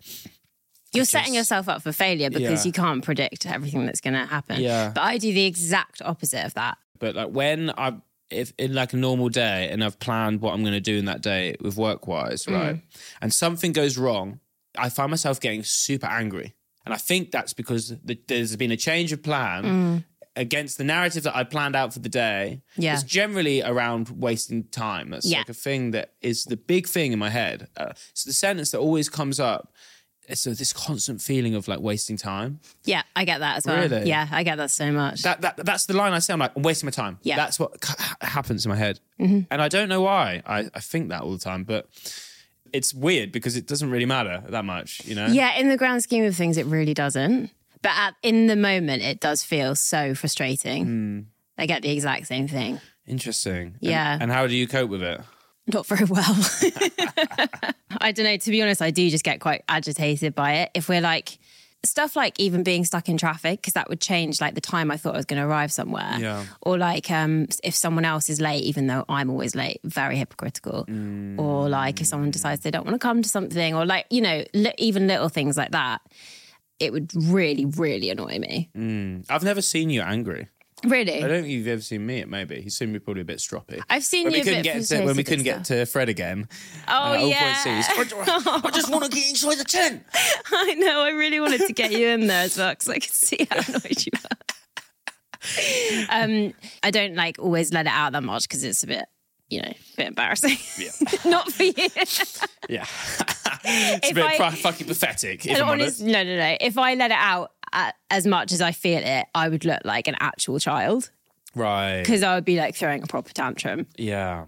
you're 0.93 1.05
setting 1.05 1.35
yourself 1.35 1.69
up 1.69 1.81
for 1.83 1.91
failure 1.91 2.29
because 2.29 2.65
Yeah. 2.65 2.69
you 2.69 2.73
can't 2.73 3.03
predict 3.03 3.45
everything 3.45 3.85
that's 3.85 4.01
going 4.01 4.15
to 4.15 4.25
happen 4.25 4.59
Yeah. 4.59 4.91
but 4.95 5.01
i 5.03 5.17
do 5.19 5.31
the 5.31 5.45
exact 5.45 6.01
opposite 6.03 6.43
of 6.45 6.53
that 6.55 6.77
But 6.97 7.15
like 7.15 7.29
when 7.29 7.69
I 7.77 7.93
if 8.31 8.53
in 8.57 8.73
like 8.73 8.93
a 8.93 8.97
normal 8.97 9.29
day 9.29 9.69
and 9.71 9.83
I've 9.83 9.99
planned 9.99 10.41
what 10.41 10.53
I'm 10.53 10.61
going 10.61 10.73
to 10.73 10.79
do 10.79 10.97
in 10.97 11.05
that 11.05 11.21
day 11.21 11.55
with 11.61 11.77
work 11.77 12.07
wise, 12.07 12.47
right? 12.47 12.81
And 13.21 13.33
something 13.33 13.71
goes 13.71 13.97
wrong, 13.97 14.39
I 14.77 14.89
find 14.89 15.09
myself 15.09 15.39
getting 15.39 15.63
super 15.63 16.07
angry. 16.07 16.53
And 16.85 16.93
I 16.93 16.97
think 16.97 17.31
that's 17.31 17.53
because 17.53 17.89
the, 18.03 18.19
there's 18.27 18.55
been 18.55 18.71
a 18.71 18.77
change 18.77 19.11
of 19.11 19.21
plan 19.23 20.05
against 20.35 20.77
the 20.77 20.83
narrative 20.83 21.23
that 21.23 21.35
I 21.35 21.43
planned 21.43 21.75
out 21.75 21.91
for 21.93 21.99
the 21.99 22.09
day. 22.09 22.61
Yeah. 22.77 22.93
It's 22.93 23.03
generally 23.03 23.61
around 23.61 24.09
wasting 24.09 24.63
time. 24.65 25.09
That's 25.09 25.25
Yeah. 25.25 25.39
like 25.39 25.49
a 25.49 25.53
thing 25.53 25.91
that 25.91 26.13
is 26.21 26.45
the 26.45 26.55
big 26.55 26.87
thing 26.87 27.11
in 27.11 27.19
my 27.19 27.29
head. 27.29 27.67
Uh, 27.75 27.93
it's 28.11 28.23
the 28.23 28.33
sentence 28.33 28.71
that 28.71 28.79
always 28.79 29.09
comes 29.09 29.39
up. 29.39 29.73
It's 30.29 30.45
uh, 30.47 30.51
this 30.57 30.71
constant 30.71 31.21
feeling 31.21 31.55
of 31.55 31.67
like 31.67 31.79
wasting 31.79 32.15
time. 32.17 32.59
yeah 32.85 33.01
i 33.15 33.25
get 33.25 33.39
that 33.39 33.57
as 33.57 33.65
well 33.65 33.77
Really? 33.81 34.07
yeah 34.07 34.27
i 34.31 34.43
get 34.43 34.57
that 34.57 34.71
so 34.71 34.91
much 34.91 35.23
That, 35.23 35.41
that 35.41 35.57
that's 35.65 35.85
the 35.87 35.93
line 35.95 36.13
I 36.13 36.19
say. 36.19 36.33
I'm 36.33 36.39
like, 36.39 36.55
I'm 36.55 36.61
wasting 36.63 36.87
my 36.87 36.91
time. 36.91 37.17
Yeah. 37.23 37.35
that's 37.35 37.59
what 37.59 37.83
c- 37.83 37.93
happens 38.21 38.65
in 38.65 38.69
my 38.69 38.75
head, 38.77 38.99
and 39.19 39.47
I 39.51 39.67
don't 39.67 39.89
know 39.89 40.01
why. 40.01 40.41
I, 40.45 40.59
I 40.73 40.79
think 40.79 41.09
that 41.09 41.21
all 41.23 41.31
the 41.31 41.43
time, 41.51 41.63
but 41.63 41.87
it's 42.71 42.93
weird 42.93 43.31
because 43.31 43.55
it 43.57 43.65
doesn't 43.67 43.89
really 43.89 44.05
matter 44.05 44.43
that 44.49 44.63
much, 44.65 45.01
you 45.05 45.15
know. 45.15 45.25
Yeah, 45.27 45.57
in 45.59 45.69
the 45.69 45.77
grand 45.77 46.03
scheme 46.03 46.23
of 46.25 46.35
things, 46.35 46.55
it 46.57 46.65
really 46.67 46.93
doesn't. 46.93 47.49
But 47.81 47.91
at, 47.95 48.13
in 48.21 48.45
the 48.47 48.55
moment, 48.55 49.01
it 49.03 49.19
does 49.19 49.43
feel 49.43 49.73
so 49.75 50.13
frustrating. 50.13 50.85
Hmm. 50.85 51.19
I 51.57 51.65
get 51.65 51.81
the 51.81 51.89
exact 51.91 52.27
same 52.27 52.47
thing. 52.47 52.79
Interesting. 53.07 53.67
And- 53.67 53.77
Yeah. 53.81 54.17
And, 54.21 54.31
how 54.31 54.45
do 54.47 54.55
you 54.55 54.67
cope 54.67 54.89
with 54.91 55.01
it? 55.01 55.19
Not 55.71 55.85
very 55.85 56.05
well. 56.05 56.23
I 58.01 58.11
don't 58.11 58.25
know. 58.25 58.37
To 58.37 58.51
be 58.51 58.61
honest, 58.61 58.81
I 58.81 58.91
do 58.91 59.09
just 59.09 59.23
get 59.23 59.39
quite 59.39 59.63
agitated 59.69 60.33
by 60.35 60.53
it. 60.55 60.71
If 60.73 60.89
we're 60.89 61.01
like, 61.01 61.37
stuff 61.85 62.15
like 62.15 62.39
even 62.39 62.63
being 62.63 62.83
stuck 62.85 63.07
in 63.07 63.17
traffic, 63.17 63.61
because 63.61 63.73
that 63.73 63.87
would 63.87 64.01
change 64.01 64.41
like 64.41 64.55
the 64.55 64.61
time 64.61 64.91
I 64.91 64.97
thought 64.97 65.13
I 65.13 65.17
was 65.17 65.25
going 65.25 65.41
to 65.41 65.47
arrive 65.47 65.71
somewhere. 65.71 66.17
Yeah. 66.19 66.43
Or 66.61 66.77
like 66.77 67.09
um, 67.11 67.47
if 67.63 67.75
someone 67.75 68.03
else 68.03 68.29
is 68.29 68.41
late, 68.41 68.63
even 68.63 68.87
though 68.87 69.05
I'm 69.07 69.29
always 69.29 69.55
late, 69.55 69.79
very 69.83 70.17
hypocritical. 70.17 70.85
Or 71.39 71.69
like 71.69 72.01
if 72.01 72.07
someone 72.07 72.31
decides 72.31 72.61
they 72.61 72.71
don't 72.71 72.85
want 72.85 72.95
to 72.95 72.99
come 72.99 73.21
to 73.21 73.29
something, 73.29 73.75
or 73.75 73.85
like, 73.85 74.05
you 74.09 74.21
know, 74.21 74.43
li- 74.53 74.73
even 74.77 75.07
little 75.07 75.29
things 75.29 75.55
like 75.55 75.71
that, 75.71 76.01
it 76.79 76.91
would 76.93 77.11
really, 77.15 77.65
really 77.65 78.09
annoy 78.09 78.39
me. 78.39 78.69
I've 79.29 79.43
never 79.43 79.61
seen 79.61 79.89
you 79.89 80.01
angry. 80.01 80.47
Really? 80.85 81.23
I 81.23 81.27
don't 81.27 81.41
think 81.41 81.47
you've 81.53 81.67
ever 81.67 81.81
seen 81.81 82.05
me. 82.05 82.23
Maybe 82.25 82.61
he's 82.61 82.77
seen 82.77 82.93
me 82.93 82.99
probably 82.99 83.21
a 83.21 83.25
bit 83.25 83.39
stroppy. 83.39 83.81
I've 83.89 84.03
seen 84.03 84.25
when 84.25 84.33
you 84.33 84.39
we 84.39 84.43
couldn't 84.43 84.63
bit 84.63 84.73
get 84.73 84.83
to, 84.85 85.03
when 85.05 85.17
we 85.17 85.23
couldn't 85.23 85.43
get 85.43 85.65
to 85.65 85.85
Fred 85.85 86.07
again. 86.09 86.47
Oh, 86.87 87.13
uh, 87.13 87.17
yeah. 87.17 87.61
I, 87.65 88.61
I 88.63 88.71
just 88.71 88.89
want 88.89 89.03
to 89.03 89.09
get 89.09 89.29
inside 89.29 89.57
the 89.57 89.65
tent. 89.65 90.03
I 90.51 90.73
know. 90.75 91.01
I 91.01 91.09
really 91.09 91.39
wanted 91.39 91.61
to 91.67 91.73
get 91.73 91.91
you 91.91 92.07
in 92.07 92.27
there 92.27 92.43
as 92.45 92.57
well 92.57 92.71
because 92.71 92.87
I 92.89 92.93
could 92.99 93.11
see 93.11 93.45
how 93.51 93.57
annoyed 93.67 94.05
you 94.05 94.11
were. 94.13 94.37
um, 96.09 96.53
I 96.83 96.91
don't 96.91 97.15
like 97.15 97.39
always 97.39 97.71
let 97.73 97.85
it 97.85 97.91
out 97.93 98.11
that 98.13 98.23
much 98.23 98.43
because 98.43 98.63
it's 98.63 98.83
a 98.83 98.87
bit, 98.87 99.05
you 99.49 99.61
know, 99.61 99.69
a 99.69 99.95
bit 99.97 100.07
embarrassing. 100.07 100.57
Yeah. 100.77 100.91
Not 101.29 101.51
for 101.51 101.63
you. 101.63 101.73
Yeah, 102.69 102.85
it's 102.85 104.05
a 104.05 104.09
If 104.09 104.15
bit 104.15 104.23
I- 104.25 104.51
fucking 104.51 104.87
pathetic. 104.87 105.45
If 105.45 105.57
I'm 105.57 105.67
honest, 105.69 106.01
honest. 106.01 106.13
no, 106.13 106.23
no, 106.23 106.37
no. 106.37 106.57
If 106.61 106.77
I 106.77 106.93
let 106.95 107.11
it 107.11 107.17
out 107.17 107.51
as 108.09 108.25
much 108.27 108.51
as 108.51 108.61
I 108.61 108.71
feel 108.71 109.01
it, 109.03 109.25
I 109.35 109.49
would 109.49 109.65
look 109.65 109.81
like 109.85 110.07
an 110.07 110.15
actual 110.19 110.59
child 110.59 111.11
Right. 111.55 111.99
because 111.99 112.23
I 112.23 112.35
would 112.35 112.45
be 112.45 112.57
like 112.57 112.75
throwing 112.75 113.03
a 113.03 113.07
proper 113.07 113.31
tantrum. 113.33 113.87
Yeah. 113.97 114.45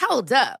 Hold 0.00 0.32
up. 0.32 0.60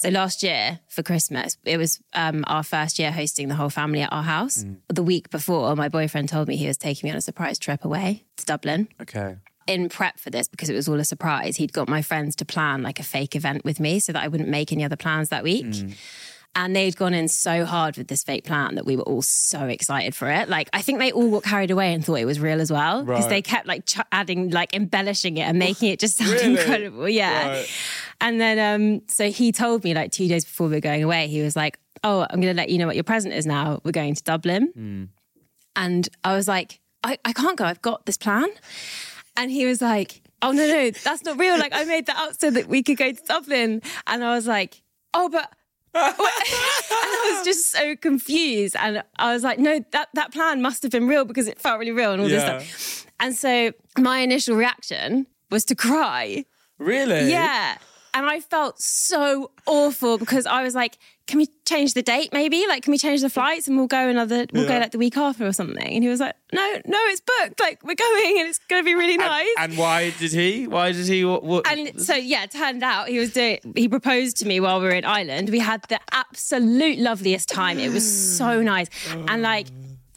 So 0.00 0.08
last 0.10 0.42
year 0.42 0.78
for 0.88 1.02
Christmas, 1.02 1.56
it 1.64 1.76
was 1.76 2.00
um, 2.14 2.44
our 2.46 2.62
first 2.62 2.98
year 2.98 3.10
hosting 3.10 3.48
the 3.48 3.54
whole 3.54 3.68
family 3.70 4.02
at 4.02 4.12
our 4.12 4.22
house. 4.22 4.64
The 4.88 5.02
week 5.02 5.30
before, 5.30 5.74
my 5.76 5.88
boyfriend 5.88 6.28
told 6.28 6.48
me 6.48 6.56
he 6.56 6.66
was 6.68 6.76
taking 6.76 7.08
me 7.08 7.10
on 7.10 7.16
a 7.16 7.20
surprise 7.20 7.58
trip 7.58 7.84
away 7.84 8.24
to 8.36 8.44
Dublin. 8.46 8.88
Okay. 9.02 9.36
In 9.66 9.88
prep 9.88 10.18
for 10.18 10.30
this, 10.30 10.48
because 10.48 10.70
it 10.70 10.74
was 10.74 10.88
all 10.88 10.98
a 11.00 11.04
surprise, 11.04 11.56
he'd 11.56 11.72
got 11.72 11.88
my 11.88 12.00
friends 12.00 12.36
to 12.36 12.44
plan 12.44 12.82
like 12.82 13.00
a 13.00 13.02
fake 13.02 13.36
event 13.36 13.64
with 13.64 13.80
me 13.80 13.98
so 13.98 14.12
that 14.12 14.22
I 14.22 14.28
wouldn't 14.28 14.48
make 14.48 14.72
any 14.72 14.84
other 14.84 14.96
plans 14.96 15.28
that 15.30 15.42
week. 15.44 15.66
And 16.54 16.74
they'd 16.74 16.96
gone 16.96 17.12
in 17.12 17.28
so 17.28 17.64
hard 17.66 17.98
with 17.98 18.08
this 18.08 18.24
fake 18.24 18.44
plan 18.44 18.76
that 18.76 18.86
we 18.86 18.96
were 18.96 19.02
all 19.02 19.20
so 19.22 19.66
excited 19.66 20.14
for 20.14 20.28
it. 20.30 20.48
Like, 20.48 20.70
I 20.72 20.80
think 20.80 20.98
they 20.98 21.12
all 21.12 21.30
got 21.30 21.42
carried 21.44 21.70
away 21.70 21.92
and 21.92 22.02
thought 22.04 22.14
it 22.16 22.24
was 22.24 22.40
real 22.40 22.60
as 22.60 22.72
well 22.72 23.04
because 23.04 23.24
Right. 23.24 23.30
they 23.30 23.42
kept 23.42 23.66
like 23.66 23.84
ch- 23.84 23.98
adding, 24.10 24.50
like 24.50 24.74
embellishing 24.74 25.36
it 25.36 25.42
and 25.42 25.58
making 25.58 25.90
it 25.90 26.00
just 26.00 26.16
sound 26.16 26.30
Really? 26.40 26.58
incredible. 26.58 27.08
Yeah. 27.08 27.48
Right. 27.48 27.70
And 28.20 28.40
then, 28.40 28.58
um, 28.58 29.02
so 29.08 29.30
he 29.30 29.52
told 29.52 29.84
me 29.84 29.94
like 29.94 30.10
two 30.12 30.26
days 30.28 30.44
before 30.44 30.68
we 30.68 30.74
were 30.74 30.80
going 30.80 31.04
away, 31.04 31.28
he 31.28 31.40
was 31.42 31.54
like, 31.54 31.78
"Oh, 32.02 32.22
I'm 32.28 32.40
going 32.40 32.52
to 32.54 32.56
let 32.60 32.68
you 32.68 32.78
know 32.78 32.86
what 32.86 32.96
your 32.96 33.04
present 33.04 33.32
is 33.34 33.46
now. 33.46 33.80
We're 33.84 33.92
going 33.92 34.14
to 34.14 34.22
Dublin." 34.24 34.72
Hmm. 34.74 35.04
And 35.76 36.08
I 36.24 36.34
was 36.34 36.48
like, 36.48 36.80
I, 37.04 37.18
"I 37.24 37.32
can't 37.32 37.56
go. 37.56 37.64
I've 37.64 37.82
got 37.82 38.06
this 38.06 38.16
plan." 38.16 38.48
And 39.36 39.50
he 39.52 39.66
was 39.66 39.80
like, 39.80 40.20
"Oh 40.42 40.50
no, 40.50 40.66
no, 40.66 40.90
that's 40.90 41.24
not 41.24 41.38
real. 41.38 41.56
Like 41.58 41.72
I 41.72 41.84
made 41.84 42.06
that 42.06 42.16
up 42.16 42.34
so 42.40 42.50
that 42.50 42.66
we 42.66 42.82
could 42.82 42.96
go 42.96 43.12
to 43.12 43.22
Dublin." 43.24 43.82
And 44.08 44.24
I 44.24 44.34
was 44.34 44.46
like, 44.48 44.82
"Oh, 45.14 45.28
but." 45.28 45.52
and 45.94 46.04
I 46.14 47.34
was 47.36 47.44
just 47.46 47.70
so 47.70 47.96
confused, 47.96 48.76
and 48.78 49.02
I 49.16 49.32
was 49.32 49.42
like, 49.42 49.58
"No, 49.58 49.80
that 49.92 50.08
that 50.14 50.32
plan 50.32 50.60
must 50.60 50.82
have 50.82 50.90
been 50.92 51.06
real 51.06 51.24
because 51.24 51.46
it 51.48 51.58
felt 51.60 51.78
really 51.78 51.92
real 51.92 52.12
and 52.12 52.20
all 52.20 52.28
Yeah. 52.28 52.58
this 52.58 52.68
stuff." 52.72 53.06
And 53.20 53.34
so 53.34 53.72
my 53.96 54.18
initial 54.20 54.54
reaction 54.56 55.26
was 55.50 55.64
to 55.66 55.74
cry. 55.74 56.44
Really? 56.78 57.30
Yeah. 57.30 57.78
And 58.18 58.28
I 58.28 58.40
felt 58.40 58.80
so 58.82 59.52
awful 59.64 60.18
because 60.18 60.44
I 60.44 60.64
was 60.64 60.74
like, 60.74 60.98
can 61.28 61.38
we 61.38 61.46
change 61.64 61.94
the 61.94 62.02
date 62.02 62.32
maybe? 62.32 62.66
Like, 62.66 62.82
can 62.82 62.90
we 62.90 62.98
change 62.98 63.20
the 63.20 63.30
flights 63.30 63.68
and 63.68 63.76
we'll 63.76 63.86
go 63.86 64.08
another, 64.08 64.44
we'll 64.52 64.66
go 64.66 64.76
like 64.76 64.90
the 64.90 64.98
week 64.98 65.16
after 65.16 65.46
or 65.46 65.52
something? 65.52 65.86
And 65.86 66.02
he 66.02 66.08
was 66.08 66.18
like, 66.18 66.34
no, 66.52 66.80
no, 66.84 66.98
it's 67.04 67.20
booked. 67.20 67.60
Like, 67.60 67.80
we're 67.84 67.94
going 67.94 68.40
and 68.40 68.48
it's 68.48 68.58
going 68.58 68.82
to 68.82 68.84
be 68.84 68.94
really 68.94 69.16
nice. 69.16 69.54
And 69.56 69.78
why 69.78 70.10
did 70.18 70.32
he? 70.32 70.66
Why 70.66 70.90
did 70.90 71.06
he? 71.06 71.24
What? 71.24 71.44
what 71.44 71.68
And 71.68 72.00
so, 72.00 72.16
yeah, 72.16 72.42
it 72.42 72.50
turned 72.50 72.82
out 72.82 73.06
he 73.06 73.20
was 73.20 73.34
doing, 73.34 73.60
he 73.76 73.88
proposed 73.88 74.36
to 74.38 74.48
me 74.48 74.58
while 74.58 74.80
we 74.80 74.86
were 74.86 74.92
in 74.92 75.04
Ireland. 75.04 75.50
We 75.50 75.60
had 75.60 75.84
the 75.88 76.00
absolute 76.10 76.98
loveliest 76.98 77.48
time. 77.48 77.78
It 77.78 77.92
was 77.92 78.36
so 78.36 78.62
nice. 78.62 78.88
And 79.28 79.42
like, 79.42 79.68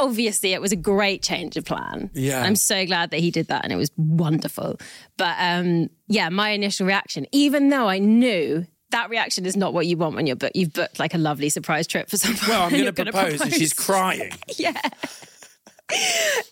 obviously, 0.01 0.53
it 0.53 0.61
was 0.61 0.71
a 0.71 0.75
great 0.75 1.21
change 1.23 1.57
of 1.57 1.65
plan. 1.65 2.09
Yeah. 2.13 2.41
I'm 2.41 2.55
so 2.55 2.85
glad 2.85 3.11
that 3.11 3.19
he 3.19 3.31
did 3.31 3.47
that 3.47 3.63
and 3.63 3.71
it 3.71 3.77
was 3.77 3.91
wonderful. 3.97 4.77
But 5.17 5.35
um, 5.39 5.89
yeah, 6.07 6.29
my 6.29 6.49
initial 6.49 6.85
reaction, 6.87 7.25
even 7.31 7.69
though 7.69 7.87
I 7.87 7.99
knew 7.99 8.65
that 8.91 9.09
reaction 9.09 9.45
is 9.45 9.55
not 9.55 9.73
what 9.73 9.87
you 9.87 9.95
want 9.95 10.15
when 10.15 10.27
you're 10.27 10.35
booked. 10.35 10.55
you've 10.55 10.73
booked 10.73 10.99
like 10.99 11.13
a 11.13 11.17
lovely 11.17 11.47
surprise 11.49 11.87
trip 11.87 12.09
for 12.09 12.17
someone. 12.17 12.39
well, 12.47 12.63
I'm 12.63 12.69
going 12.71 12.85
to 12.85 12.91
gonna 12.91 13.11
propose, 13.13 13.39
and 13.41 13.53
she's 13.53 13.71
crying. 13.73 14.31
yeah. 14.57 14.79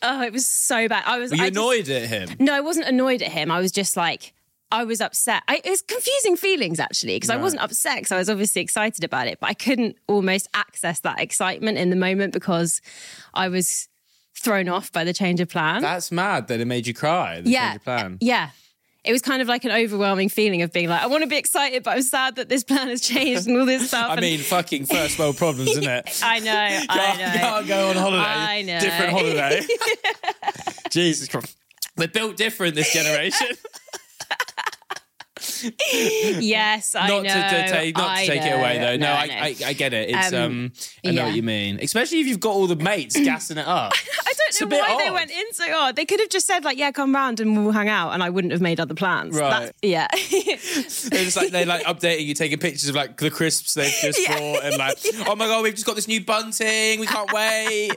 oh, 0.01 0.21
it 0.21 0.33
was 0.33 0.45
so 0.45 0.87
bad. 0.87 1.03
I 1.05 1.17
was 1.19 1.31
Were 1.31 1.37
you 1.37 1.43
I 1.43 1.49
just- 1.49 1.57
annoyed 1.57 1.89
at 1.89 2.07
him? 2.09 2.29
no, 2.39 2.53
I 2.53 2.61
wasn't 2.61 2.87
annoyed 2.87 3.21
at 3.21 3.31
him. 3.31 3.51
I 3.51 3.59
was 3.59 3.71
just 3.71 3.97
like, 3.97 4.33
I 4.71 4.83
was 4.83 5.01
upset. 5.01 5.41
I, 5.47 5.61
it 5.63 5.69
was 5.69 5.81
confusing 5.81 6.35
feelings 6.37 6.79
actually 6.79 7.15
because 7.15 7.29
I 7.31 7.37
wasn't 7.37 7.63
upset 7.63 7.97
because 7.97 8.11
I 8.11 8.17
was 8.17 8.29
obviously 8.29 8.61
excited 8.61 9.03
about 9.03 9.27
it, 9.27 9.39
but 9.39 9.49
I 9.49 9.53
couldn't 9.55 9.95
almost 10.07 10.47
access 10.53 10.99
that 11.01 11.19
excitement 11.19 11.77
in 11.79 11.89
the 11.89 11.95
moment 11.95 12.33
because 12.33 12.79
I 13.33 13.47
was 13.49 13.87
thrown 14.37 14.69
off 14.69 14.91
by 14.91 15.03
the 15.03 15.13
change 15.13 15.39
of 15.41 15.49
plan. 15.49 15.81
That's 15.81 16.11
mad 16.11 16.47
that 16.49 16.59
it 16.59 16.65
made 16.65 16.85
you 16.87 16.93
cry. 16.93 17.41
The 17.41 17.49
yeah, 17.49 17.67
change 17.69 17.75
of 17.77 17.83
plan. 17.83 18.17
yeah. 18.21 18.49
It 19.05 19.13
was 19.13 19.21
kind 19.21 19.41
of 19.41 19.47
like 19.47 19.63
an 19.63 19.71
overwhelming 19.71 20.27
feeling 20.27 20.61
of 20.61 20.73
being 20.73 20.89
like, 20.89 21.01
I 21.01 21.07
want 21.07 21.23
to 21.23 21.29
be 21.29 21.37
excited, 21.37 21.83
but 21.83 21.91
I'm 21.95 22.01
sad 22.01 22.35
that 22.35 22.49
this 22.49 22.65
plan 22.65 22.89
has 22.89 22.99
changed 23.01 23.47
and 23.47 23.57
all 23.57 23.65
this 23.65 23.87
stuff. 23.87 24.09
I 24.09 24.13
And- 24.13 24.21
mean, 24.21 24.39
fucking 24.41 24.85
first 24.87 25.17
world 25.17 25.37
problems, 25.37 25.69
isn't 25.71 25.83
it? 25.87 26.19
I 26.23 26.39
know, 26.39 26.53
I 26.53 26.85
Can't, 26.85 27.17
know. 27.19 27.39
can't 27.39 27.67
go 27.67 27.89
on 27.91 27.95
holiday. 27.95 28.23
I 28.23 28.61
know. 28.63 28.79
Different 28.81 29.11
holiday. 29.11 29.61
Jesus 30.89 31.27
Christ. 31.29 31.55
We're 31.97 32.07
built 32.09 32.37
different 32.37 32.75
this 32.75 32.93
generation. 32.93 33.47
Yes, 35.91 36.95
I 36.95 37.07
not 37.07 37.23
know. 37.23 37.29
to, 37.29 37.49
to 37.65 37.69
take, 37.71 37.97
not 37.97 38.09
I 38.09 38.25
to 38.25 38.31
take 38.31 38.41
it 38.43 38.53
away 38.53 38.77
though. 38.79 38.97
No, 38.97 39.11
I, 39.11 39.25
no. 39.27 39.33
I, 39.33 39.55
I 39.67 39.73
get 39.73 39.93
it. 39.93 40.09
It's 40.09 40.33
um, 40.33 40.39
Um, 40.43 40.71
I 41.05 41.11
know 41.11 41.21
yeah. 41.21 41.25
what 41.27 41.35
you 41.35 41.43
mean. 41.43 41.79
Especially 41.81 42.19
if 42.19 42.27
you've 42.27 42.39
got 42.39 42.51
all 42.51 42.67
the 42.67 42.75
mates 42.75 43.15
gassing 43.23 43.57
it 43.57 43.67
up. 43.67 43.93
I 44.25 44.33
don't 44.33 44.61
know 44.61 44.67
bit 44.67 44.79
why 44.81 45.03
they 45.05 45.11
went 45.11 45.31
in 45.31 45.45
so 45.53 45.71
hard. 45.71 45.95
They 45.95 46.05
could 46.05 46.19
have 46.19 46.29
just 46.29 46.47
said 46.47 46.63
like, 46.63 46.77
"Yeah, 46.77 46.91
come 46.91 47.13
round 47.13 47.39
and 47.39 47.55
we'll 47.63 47.71
hang 47.73 47.87
out," 47.89 48.11
and 48.13 48.23
I 48.23 48.29
wouldn't 48.29 48.51
have 48.51 48.61
made 48.61 48.79
other 48.79 48.95
plans. 48.95 49.35
Right. 49.37 49.49
That's- 49.49 49.73
yeah. 49.83 50.07
They're 51.09 51.23
just 51.25 51.37
like 51.37 51.51
they're 51.51 51.65
like 51.65 51.83
updating 51.83 52.25
you, 52.25 52.33
taking 52.33 52.57
pictures 52.59 52.89
of 52.89 52.95
like 52.95 53.17
the 53.17 53.29
crisps 53.29 53.73
they've 53.75 53.93
just 54.01 54.19
Yeah. 54.19 54.37
bought, 54.39 54.63
and 54.63 54.77
like, 54.77 54.97
oh 55.27 55.35
my 55.35 55.45
god, 55.47 55.63
we've 55.63 55.73
just 55.75 55.85
got 55.85 55.95
this 55.95 56.07
new 56.07 56.23
bunting. 56.23 56.99
We 56.99 57.05
can't 57.07 57.31
wait. 57.31 57.91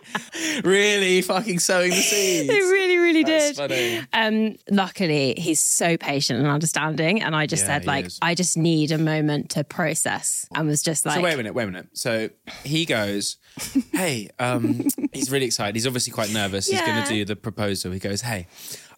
really, 0.64 1.22
fucking 1.22 1.58
sowing 1.58 1.90
the 1.90 1.96
seeds. 1.96 2.48
They 2.48 2.60
really, 2.60 2.96
really 2.98 3.24
That's 3.24 3.56
did. 3.56 3.56
funny. 3.56 4.00
Um, 4.12 4.56
luckily, 4.70 5.34
he's 5.38 5.60
so 5.60 5.96
patient 5.96 6.38
and 6.38 6.48
understanding, 6.48 7.22
and 7.22 7.34
I 7.34 7.46
just 7.52 7.64
Yeah, 7.64 7.78
said 7.78 7.86
like, 7.86 8.06
is. 8.06 8.18
I 8.22 8.34
just 8.34 8.56
need 8.56 8.92
a 8.92 8.98
moment 8.98 9.50
to 9.50 9.64
process, 9.64 10.46
and 10.54 10.66
was 10.66 10.82
just 10.82 11.04
like, 11.06 11.16
So 11.16 11.22
wait 11.22 11.34
a 11.34 11.36
minute, 11.36 11.54
wait 11.54 11.64
a 11.64 11.66
minute. 11.66 11.88
So 11.92 12.30
he 12.64 12.84
goes, 12.86 13.36
"Hey, 13.92 14.30
um, 14.38 14.86
he's 15.12 15.30
really 15.30 15.46
excited. 15.46 15.74
He's 15.76 15.86
obviously 15.86 16.12
quite 16.12 16.32
nervous. 16.32 16.66
He's 16.66 16.80
going 16.80 17.02
to 17.02 17.08
do 17.08 17.24
the 17.24 17.36
proposal. 17.36 17.92
He 17.92 17.98
goes, 17.98 18.22
"Hey, 18.22 18.46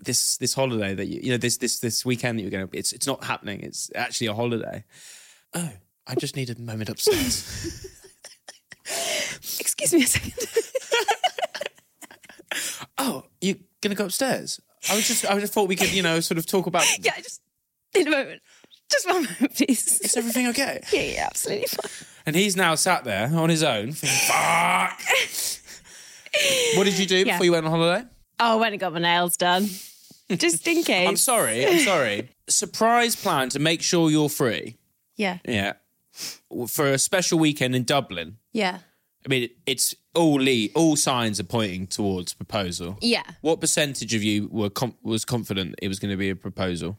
this 0.01 0.37
this 0.37 0.55
holiday 0.55 0.95
that 0.95 1.07
you 1.07 1.21
you 1.23 1.31
know 1.33 1.37
this 1.37 1.57
this 1.57 1.81
this 1.81 2.05
weekend 2.05 2.39
that 2.39 2.43
you're 2.43 2.51
going 2.51 2.69
to 2.69 2.79
it's 2.79 2.93
it's 2.93 3.07
not 3.07 3.25
happening. 3.25 3.61
It's 3.61 3.91
actually 3.95 4.29
a 4.29 4.35
holiday. 4.35 4.85
Oh, 5.55 5.71
I 6.07 6.15
just 6.15 6.37
need 6.37 6.51
a 6.51 6.61
moment 6.61 6.91
upstairs. 6.91 7.91
"Excuse 9.61 9.93
me 9.93 10.05
a 10.05 10.07
second. 10.07 10.35
oh, 12.99 13.25
you're 13.41 13.57
going 13.81 13.91
to 13.91 13.95
go 13.97 14.05
upstairs? 14.05 14.61
I 14.91 14.97
was 14.97 15.09
just 15.09 15.25
I 15.25 15.39
just 15.41 15.55
thought 15.55 15.69
we 15.69 15.77
could 15.77 15.93
you 15.93 16.03
know 16.03 16.21
sort 16.21 16.39
of 16.39 16.47
talk 16.47 16.67
about. 16.67 16.85
yeah, 17.01 17.17
just 17.17 17.41
need 17.95 18.07
a 18.07 18.11
moment. 18.11 18.43
Just 18.91 19.07
one 19.09 19.25
moment, 19.25 19.55
please. 19.57 20.01
Is 20.01 20.17
everything 20.17 20.47
okay? 20.49 20.81
yeah, 20.93 21.01
yeah, 21.03 21.27
absolutely 21.27 21.67
fine. 21.69 22.07
And 22.27 22.37
he's 22.37 22.57
now 22.57 22.75
sat 22.75 23.05
there 23.05 23.31
on 23.35 23.49
his 23.51 23.63
own. 23.63 23.93
Thinking, 23.93 24.29
Fuck. 24.29 25.01
what 26.77 26.85
did 26.85 26.99
you 26.99 27.07
do 27.07 27.19
Yeah. 27.19 27.25
before 27.35 27.45
you 27.45 27.53
went 27.53 27.65
on 27.67 27.71
holiday? 27.73 28.07
Oh, 28.41 28.53
I 28.53 28.57
went 28.57 28.73
and 28.73 28.81
got 28.81 28.93
my 28.93 28.99
nails 28.99 29.37
done, 29.37 29.69
just 30.31 30.67
in 30.67 30.83
case. 30.85 31.09
I'm 31.09 31.17
sorry. 31.17 31.67
I'm 31.67 31.79
sorry. 31.81 32.29
Surprise 32.49 33.15
plan 33.17 33.49
to 33.51 33.59
make 33.59 33.83
sure 33.83 34.11
you're 34.11 34.29
free. 34.29 34.77
Yeah, 35.17 35.39
Yeah. 35.47 35.75
For 36.69 36.87
a 36.93 36.99
special 36.99 37.39
weekend 37.39 37.75
in 37.75 37.83
Dublin. 37.85 38.37
yeah, 38.53 38.79
I 39.25 39.29
mean, 39.29 39.49
it's 39.67 39.95
all 40.15 40.35
lead, 40.35 40.71
all 40.75 40.95
signs 40.97 41.41
are 41.41 41.45
pointing 41.45 41.87
towards 41.89 42.35
proposal. 42.35 42.99
yeah. 43.01 43.23
What 43.41 43.61
percentage 43.61 44.15
of 44.15 44.23
you 44.23 44.49
were 44.53 44.71
com- 44.71 44.95
was 45.03 45.25
confident 45.25 45.75
it 45.83 45.89
was 45.89 45.99
going 45.99 46.11
to 46.13 46.17
be 46.17 46.31
a 46.31 46.37
proposal? 46.37 46.99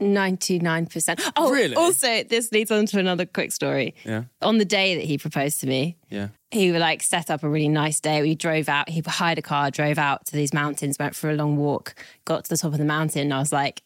99%. 0.00 1.32
Oh, 1.36 1.50
Really? 1.50 1.74
Also, 1.76 2.24
this 2.24 2.50
leads 2.52 2.70
on 2.70 2.86
to 2.86 2.98
another 2.98 3.26
quick 3.26 3.52
story. 3.52 3.94
Yeah. 4.04 4.24
On 4.40 4.58
the 4.58 4.64
day 4.64 4.96
that 4.96 5.04
he 5.04 5.18
proposed 5.18 5.60
to 5.60 5.66
me, 5.66 5.96
Yeah. 6.10 6.28
he 6.50 6.72
like 6.72 7.02
set 7.02 7.30
up 7.30 7.42
a 7.42 7.48
really 7.48 7.68
nice 7.68 8.00
day. 8.00 8.20
We 8.22 8.34
drove 8.34 8.68
out, 8.68 8.88
he 8.88 9.02
hired 9.06 9.38
a 9.38 9.42
car, 9.42 9.70
drove 9.70 9.98
out 9.98 10.26
to 10.26 10.32
these 10.36 10.52
mountains, 10.52 10.96
went 10.98 11.14
for 11.14 11.30
a 11.30 11.34
long 11.34 11.56
walk, 11.56 11.94
got 12.24 12.44
to 12.44 12.50
the 12.50 12.56
top 12.56 12.72
of 12.72 12.78
the 12.78 12.84
mountain. 12.84 13.22
And 13.22 13.34
I 13.34 13.38
was 13.38 13.52
like, 13.52 13.82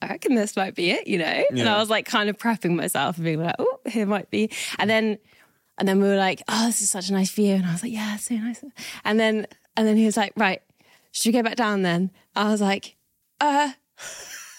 I 0.00 0.08
reckon 0.08 0.34
this 0.34 0.56
might 0.56 0.74
be 0.74 0.90
it, 0.90 1.06
you 1.06 1.18
know? 1.18 1.44
And 1.50 1.68
I 1.68 1.78
was 1.78 1.88
like 1.88 2.06
kind 2.06 2.28
of 2.28 2.36
prepping 2.36 2.74
myself 2.74 3.16
and 3.16 3.24
being 3.24 3.42
like, 3.42 3.54
oh, 3.58 3.78
here 3.86 4.06
might 4.06 4.30
be. 4.30 4.50
And 4.78 4.90
then 4.90 5.18
and 5.78 5.88
then 5.88 6.00
we 6.02 6.08
were 6.08 6.16
like, 6.16 6.42
oh, 6.48 6.66
this 6.66 6.82
is 6.82 6.90
such 6.90 7.08
a 7.08 7.12
nice 7.12 7.30
view. 7.30 7.54
And 7.54 7.64
I 7.64 7.72
was 7.72 7.82
like, 7.82 7.92
yeah, 7.92 8.16
so 8.16 8.34
nice. 8.34 8.62
And 9.04 9.18
then 9.18 9.46
and 9.76 9.86
then 9.86 9.96
he 9.96 10.04
was 10.04 10.16
like, 10.16 10.32
right, 10.36 10.60
should 11.12 11.28
we 11.28 11.32
go 11.32 11.42
back 11.42 11.56
down 11.56 11.82
then? 11.82 12.10
I 12.34 12.50
was 12.50 12.60
like, 12.60 12.96
uh, 13.40 13.70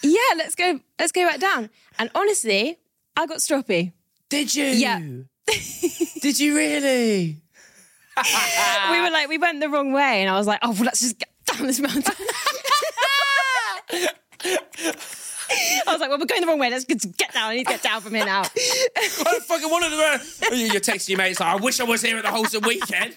yeah, 0.04 0.36
let's 0.36 0.54
go, 0.54 0.80
let's 0.98 1.12
go 1.12 1.26
back 1.26 1.40
down. 1.40 1.70
And 1.98 2.10
honestly, 2.14 2.78
I 3.16 3.26
got 3.26 3.38
stroppy. 3.38 3.92
Did 4.28 4.54
you? 4.54 4.64
Yeah. 4.64 5.00
Did 6.20 6.40
you 6.40 6.56
really? 6.56 7.40
we 8.90 9.00
were 9.00 9.10
like, 9.10 9.28
we 9.28 9.38
went 9.38 9.60
the 9.60 9.68
wrong 9.68 9.92
way, 9.92 10.22
and 10.22 10.30
I 10.30 10.38
was 10.38 10.46
like, 10.46 10.60
oh, 10.62 10.72
well, 10.72 10.84
let's 10.84 11.00
just 11.00 11.18
get 11.18 11.28
down 11.46 11.66
this 11.66 11.80
mountain. 11.80 12.02
I 15.86 15.92
was 15.92 16.00
like, 16.00 16.10
well, 16.10 16.18
we're 16.18 16.26
going 16.26 16.40
the 16.40 16.46
wrong 16.46 16.58
way. 16.58 16.70
Let's 16.70 16.84
get 16.84 17.00
down. 17.00 17.50
I 17.50 17.54
need 17.54 17.66
to 17.66 17.72
get 17.72 17.82
down 17.82 18.00
from 18.00 18.14
here 18.14 18.24
now. 18.24 18.42
I 18.42 19.22
don't 19.24 19.44
fucking 19.44 19.70
want 19.70 19.84
to. 19.84 20.56
You're 20.56 20.80
texting 20.80 21.10
your 21.10 21.18
mates 21.18 21.40
like, 21.40 21.48
I 21.48 21.56
wish 21.56 21.80
I 21.80 21.84
was 21.84 22.02
here 22.02 22.16
at 22.16 22.24
the 22.24 22.30
wholesome 22.30 22.62
weekend. 22.66 23.16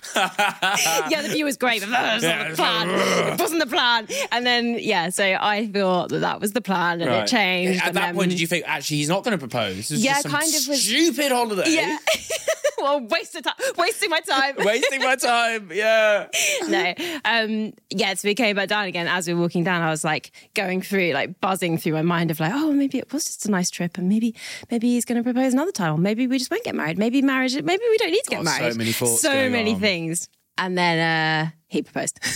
yeah, 0.16 1.22
the 1.22 1.28
view 1.30 1.44
was 1.44 1.56
great, 1.56 1.80
but 1.82 1.90
that 1.90 2.14
was 2.14 2.22
not 2.22 2.48
the 2.50 2.54
plan. 2.56 2.88
it 3.34 3.40
wasn't 3.40 3.60
the 3.60 3.66
plan. 3.66 4.06
And 4.30 4.46
then, 4.46 4.78
yeah, 4.78 5.08
so 5.10 5.24
I 5.24 5.66
thought 5.66 6.10
that 6.10 6.20
that 6.20 6.40
was 6.40 6.52
the 6.52 6.60
plan 6.60 7.00
and 7.00 7.10
Right. 7.10 7.24
it 7.24 7.28
changed. 7.28 7.82
At 7.82 7.94
that 7.94 8.00
then- 8.06 8.14
point, 8.14 8.30
did 8.30 8.40
you 8.40 8.46
think 8.46 8.64
actually 8.66 8.98
he's 8.98 9.08
not 9.08 9.24
going 9.24 9.32
to 9.32 9.38
propose? 9.38 9.88
This 9.88 10.02
Yeah, 10.02 10.12
just 10.14 10.22
some 10.24 10.32
kind 10.32 10.46
of 10.48 10.68
was- 10.68 10.82
stupid 10.84 11.32
holiday. 11.32 11.64
Yeah. 11.70 11.96
well, 12.78 13.00
waste 13.06 13.34
of 13.36 13.42
time, 13.44 13.54
wasting 13.78 14.10
my 14.10 14.20
time. 14.20 14.54
Wasting 14.58 15.00
my 15.00 15.16
time. 15.16 15.70
Yeah. 15.72 16.28
no. 16.68 16.94
Um, 17.24 17.72
yeah, 17.90 18.14
so 18.14 18.28
we 18.28 18.34
came 18.34 18.56
back 18.56 18.68
down 18.68 18.84
again. 18.86 19.06
As 19.06 19.28
we 19.28 19.34
were 19.34 19.40
walking 19.42 19.62
down, 19.64 19.82
I 19.82 19.90
was 19.90 20.04
like 20.04 20.32
going 20.54 20.82
through, 20.82 21.12
like 21.12 21.40
buzzing 21.40 21.78
through 21.78 21.92
my 21.92 22.02
mind 22.02 22.30
of 22.30 22.40
like, 22.40 22.52
oh, 22.54 22.72
maybe 22.72 22.98
it 22.98 23.12
was 23.12 23.24
just 23.24 23.46
a 23.46 23.50
nice 23.50 23.70
trip, 23.70 23.98
and 23.98 24.08
maybe, 24.08 24.34
maybe 24.70 24.88
he's 24.88 25.04
going 25.04 25.18
to 25.18 25.24
propose 25.24 25.52
another 25.52 25.72
time, 25.72 25.94
or 25.94 25.98
maybe 25.98 26.26
we 26.26 26.38
just 26.38 26.50
won't 26.50 26.64
get 26.64 26.74
married. 26.74 26.98
Maybe 26.98 27.22
marriage, 27.22 27.54
maybe 27.54 27.82
we 27.88 27.98
don't 27.98 28.10
need 28.10 28.22
to 28.24 28.30
get 28.30 28.38
so 28.38 28.44
married. 28.44 28.76
many 28.76 28.92
thoughts 28.92 29.20
so 29.20 29.48
many 29.50 29.74
on. 29.74 29.80
Things. 29.82 30.28
And 30.58 30.76
then 30.76 30.98
uh, 30.98 31.50
he 31.68 31.82
proposed. 31.82 32.18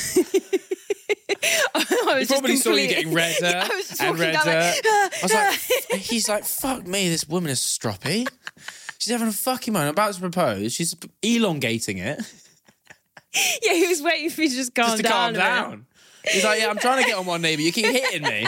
I 1.74 1.74
was 1.74 1.88
He 1.88 2.20
just 2.20 2.30
probably 2.30 2.56
saw 2.56 2.70
you 2.70 2.88
getting 2.88 3.12
redder 3.12 3.36
Yeah, 3.42 3.68
I 3.70 3.74
was 3.74 3.88
just 3.88 4.00
and 4.02 4.18
redder. 4.18 4.32
down 4.32 4.46
like, 4.46 4.86
I 4.86 5.10
was 5.22 5.34
like, 5.34 6.00
he's 6.00 6.28
like, 6.28 6.44
fuck 6.44 6.86
me, 6.86 7.08
this 7.08 7.28
woman 7.28 7.50
is 7.50 7.60
stroppy. 7.60 8.26
She's 8.98 9.12
having 9.12 9.28
a 9.28 9.32
fucking 9.32 9.72
moment. 9.72 9.88
I'm 9.88 9.94
about 9.94 10.14
to 10.14 10.20
propose. 10.20 10.72
She's 10.72 10.94
elongating 11.22 11.98
it 11.98 12.20
yeah, 13.62 13.74
he 13.74 13.86
was 13.86 14.02
waiting 14.02 14.30
for 14.30 14.40
me 14.40 14.48
to 14.48 14.54
just 14.54 14.74
calm 14.74 14.86
just 14.86 14.96
to 14.98 15.02
down. 15.02 15.12
calm 15.12 15.34
down. 15.34 15.86
He's 16.28 16.44
like, 16.44 16.60
yeah, 16.60 16.68
I'm 16.68 16.78
trying 16.78 17.02
to 17.02 17.08
get 17.08 17.18
on 17.18 17.26
one 17.26 17.42
knee, 17.42 17.54
but 17.54 17.64
you 17.64 17.72
keep 17.72 17.86
hitting 17.86 18.22
me. 18.22 18.46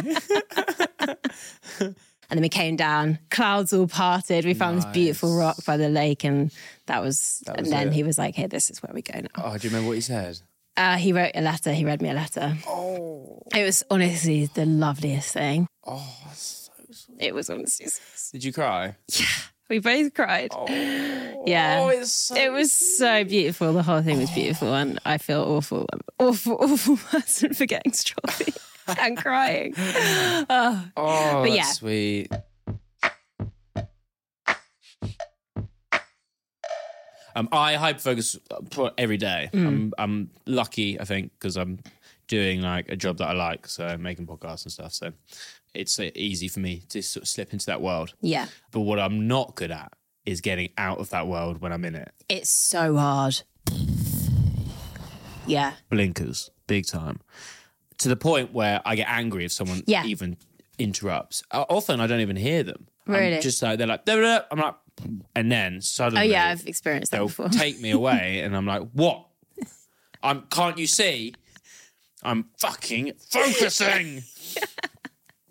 And 2.30 2.36
then 2.36 2.42
we 2.42 2.48
came 2.50 2.76
down, 2.76 3.18
clouds 3.30 3.72
all 3.72 3.86
parted. 3.88 4.44
We 4.44 4.52
found 4.52 4.76
this 4.76 4.84
beautiful 4.86 5.36
rock 5.38 5.64
by 5.64 5.78
the 5.78 5.88
lake, 5.88 6.24
and 6.24 6.52
that 6.86 7.02
was. 7.02 7.42
was 7.46 7.56
and 7.56 7.66
then 7.66 7.88
it. 7.88 7.94
he 7.94 8.02
was 8.02 8.18
like, 8.18 8.34
"Hey, 8.34 8.46
this 8.46 8.68
is 8.70 8.82
where 8.82 8.92
we 8.94 9.00
go 9.00 9.18
now." 9.20 9.28
Oh, 9.42 9.56
do 9.56 9.66
you 9.66 9.70
remember 9.70 9.88
what 9.88 9.94
he 9.94 10.02
said? 10.02 10.38
Uh, 10.76 10.96
he 10.96 11.12
wrote 11.12 11.32
a 11.34 11.40
letter. 11.40 11.72
He 11.72 11.84
read 11.86 12.02
me 12.02 12.10
a 12.10 12.14
letter. 12.14 12.56
Oh, 12.66 13.42
it 13.54 13.64
was 13.64 13.82
honestly 13.90 14.46
the 14.46 14.66
loveliest 14.66 15.32
thing. 15.32 15.66
Oh, 15.86 16.06
so 16.34 16.70
sweet. 16.90 17.16
It 17.18 17.34
was 17.34 17.48
honestly. 17.48 17.86
so- 17.86 18.32
Did 18.32 18.44
you 18.44 18.52
cry? 18.52 18.96
Yeah. 19.14 19.26
We 19.70 19.80
both 19.80 20.14
cried. 20.14 20.50
yeah. 21.46 21.80
Oh, 21.82 21.88
it's 21.88 22.10
so 22.10 22.34
it 22.36 22.50
was 22.52 22.72
so 22.72 23.24
beautiful. 23.24 23.72
The 23.74 23.82
whole 23.82 24.00
thing 24.02 24.18
was 24.18 24.30
beautiful, 24.30 24.72
and 24.74 24.98
I 25.04 25.18
feel 25.18 25.42
awful, 25.42 25.86
awful, 26.18 26.54
awful 26.60 26.96
person 26.96 27.52
for 27.54 27.66
getting 27.66 27.92
stroppy 27.92 28.56
and 29.00 29.16
crying. 29.16 29.74
Oh, 29.76 30.84
But 30.96 31.42
that's 31.44 31.54
yeah. 31.56 31.62
sweet. 31.72 32.28
Um, 37.36 37.48
I 37.52 37.74
hyper 37.74 38.00
focus 38.00 38.36
every 38.96 39.16
day. 39.16 39.48
Mm. 39.52 39.66
I'm, 39.66 39.92
I'm 39.98 40.30
lucky, 40.46 40.98
I 41.00 41.04
think, 41.04 41.30
because 41.38 41.56
I'm 41.56 41.78
doing 42.26 42.62
like 42.62 42.88
a 42.88 42.96
job 42.96 43.18
that 43.18 43.28
I 43.28 43.32
like, 43.32 43.68
so 43.68 43.96
making 43.96 44.26
podcasts 44.26 44.64
and 44.64 44.72
stuff. 44.72 44.92
So 44.92 45.12
it's 45.72 46.00
uh, 46.00 46.10
easy 46.16 46.48
for 46.48 46.58
me 46.60 46.82
to 46.88 47.00
sort 47.02 47.22
of 47.22 47.28
slip 47.28 47.52
into 47.52 47.66
that 47.66 47.80
world. 47.80 48.14
Yeah, 48.20 48.46
But 48.72 48.80
what 48.80 48.98
I'm 48.98 49.28
not 49.28 49.54
good 49.54 49.70
at 49.70 49.92
is 50.26 50.40
getting 50.40 50.70
out 50.78 50.98
of 50.98 51.10
that 51.10 51.26
world 51.28 51.60
when 51.60 51.72
I'm 51.72 51.84
in 51.84 51.94
it. 51.94 52.12
it's 52.28 52.50
so 52.50 52.96
hard. 52.96 53.42
Yeah. 55.46 55.74
Blinkers, 55.90 56.50
big 56.66 56.86
time. 56.86 57.20
To 57.98 58.08
the 58.08 58.16
point 58.16 58.52
where 58.52 58.80
I 58.84 58.94
get 58.96 59.08
angry 59.08 59.44
if 59.44 59.52
someone 59.52 59.82
Yeah. 59.86 60.04
even 60.04 60.36
interrupts. 60.78 61.42
Often 61.52 62.00
I 62.00 62.06
don't 62.06 62.20
even 62.20 62.36
hear 62.36 62.62
them. 62.62 62.86
I'm 63.06 63.14
Really? 63.14 63.40
just 63.40 63.60
like 63.62 63.78
they're 63.78 63.86
like, 63.88 64.04
"Duh, 64.04 64.16
duh, 64.16 64.22
duh." 64.38 64.44
I'm 64.50 64.58
like, 64.58 64.74
and 65.34 65.50
then 65.50 65.80
suddenly, 65.80 66.20
Oh 66.26 66.30
yeah, 66.30 66.48
I've 66.48 66.66
experienced 66.66 67.10
that 67.12 67.20
before. 67.20 67.48
take 67.48 67.80
me 67.80 67.90
away, 68.00 68.40
and 68.40 68.56
I'm 68.56 68.66
like, 68.66 68.82
what? 68.92 69.26
I'm 70.22 70.42
can't 70.50 70.78
you 70.78 70.86
see? 70.86 71.34
I'm 72.22 72.46
fucking 72.58 73.12
focusing. 73.30 74.22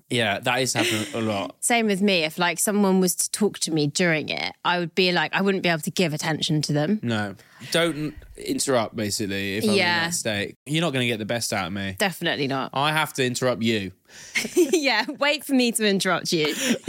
yeah, 0.10 0.40
that 0.40 0.62
is 0.62 0.74
happening 0.74 1.06
a 1.14 1.22
lot. 1.22 1.56
Same 1.60 1.86
with 1.88 2.02
me. 2.02 2.24
If 2.24 2.38
like 2.38 2.60
someone 2.60 3.00
was 3.00 3.16
to 3.16 3.32
talk 3.32 3.60
to 3.60 3.72
me 3.72 3.88
during 3.88 4.30
it, 4.30 4.54
I 4.64 4.80
would 4.80 4.96
be 4.96 5.12
like, 5.12 5.34
I 5.36 5.42
wouldn't 5.42 5.64
be 5.64 5.70
able 5.70 5.82
to 5.82 5.92
give 5.92 6.14
attention 6.14 6.62
to 6.64 6.74
them. 6.74 7.00
No, 7.04 7.36
don't 7.72 8.14
interrupt. 8.38 8.96
Basically, 8.96 9.58
if 9.58 9.64
I'm 9.66 9.72
in 9.72 9.76
Yeah. 9.76 10.06
that 10.06 10.14
state, 10.14 10.56
you're 10.66 10.82
not 10.82 10.94
going 10.94 11.04
to 11.04 11.08
get 11.08 11.20
the 11.20 11.26
best 11.26 11.52
out 11.52 11.68
of 11.68 11.74
me. 11.74 11.96
Definitely 11.98 12.48
not. 12.48 12.72
I 12.74 12.92
have 12.92 13.14
to 13.14 13.26
interrupt 13.26 13.62
you. 13.62 13.92
yeah, 14.56 15.06
wait 15.20 15.44
for 15.44 15.54
me 15.54 15.72
to 15.74 15.86
interrupt 15.88 16.32
you, 16.32 16.54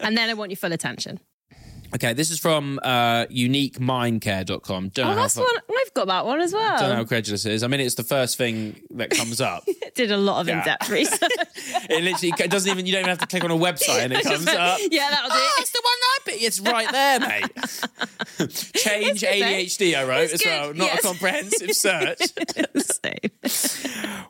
and 0.00 0.16
then 0.16 0.30
I 0.30 0.34
want 0.34 0.50
your 0.50 0.56
full 0.56 0.72
attention. 0.72 1.20
Okay, 1.94 2.12
this 2.12 2.30
is 2.32 2.40
from 2.40 2.80
uh, 2.82 3.26
uniquemindcare.com. 3.26 4.88
Don't 4.88 5.06
Oh, 5.06 5.08
how 5.10 5.14
that's 5.14 5.36
one. 5.36 5.46
I've 5.78 5.94
got 5.94 6.08
that 6.08 6.26
one 6.26 6.40
as 6.40 6.52
well. 6.52 6.78
don't 6.80 6.88
know 6.88 6.96
how 6.96 7.04
credulous 7.04 7.46
it 7.46 7.52
is. 7.52 7.62
I 7.62 7.68
mean, 7.68 7.78
it's 7.78 7.94
the 7.94 8.02
first 8.02 8.36
thing 8.36 8.80
that 8.90 9.10
comes 9.10 9.40
up. 9.40 9.62
Did 9.94 10.10
a 10.10 10.16
lot 10.16 10.40
of 10.40 10.48
Yeah. 10.48 10.58
in-depth 10.58 10.88
research. 10.90 11.20
it 11.88 12.02
literally 12.02 12.34
it 12.36 12.50
doesn't 12.50 12.68
even. 12.70 12.84
You 12.86 12.92
don't 12.92 13.02
even 13.02 13.10
have 13.10 13.18
to 13.20 13.26
click 13.28 13.44
on 13.44 13.52
a 13.52 13.56
website 13.56 14.00
and 14.04 14.12
it 14.12 14.22
comes 14.24 14.46
up. 14.48 14.80
yeah, 14.90 15.08
that'll 15.10 15.30
do. 15.30 15.36
Oh, 15.38 15.52
it's 15.60 15.70
the 15.70 15.82
one 15.84 15.94
I 16.02 16.18
picked. 16.24 16.42
It's 16.42 16.60
right 16.60 16.90
there, 16.90 17.20
mate. 17.20 18.52
Change 18.74 19.20
good. 19.20 19.30
ADHD, 19.30 19.96
I 19.96 20.04
wrote 20.04 20.22
It's 20.24 20.32
as 20.34 20.40
good, 20.42 20.48
well. 20.50 20.74
Not 20.74 20.86
yes. 20.86 20.98
a 20.98 21.02
comprehensive 21.06 21.70
search. 21.76 22.20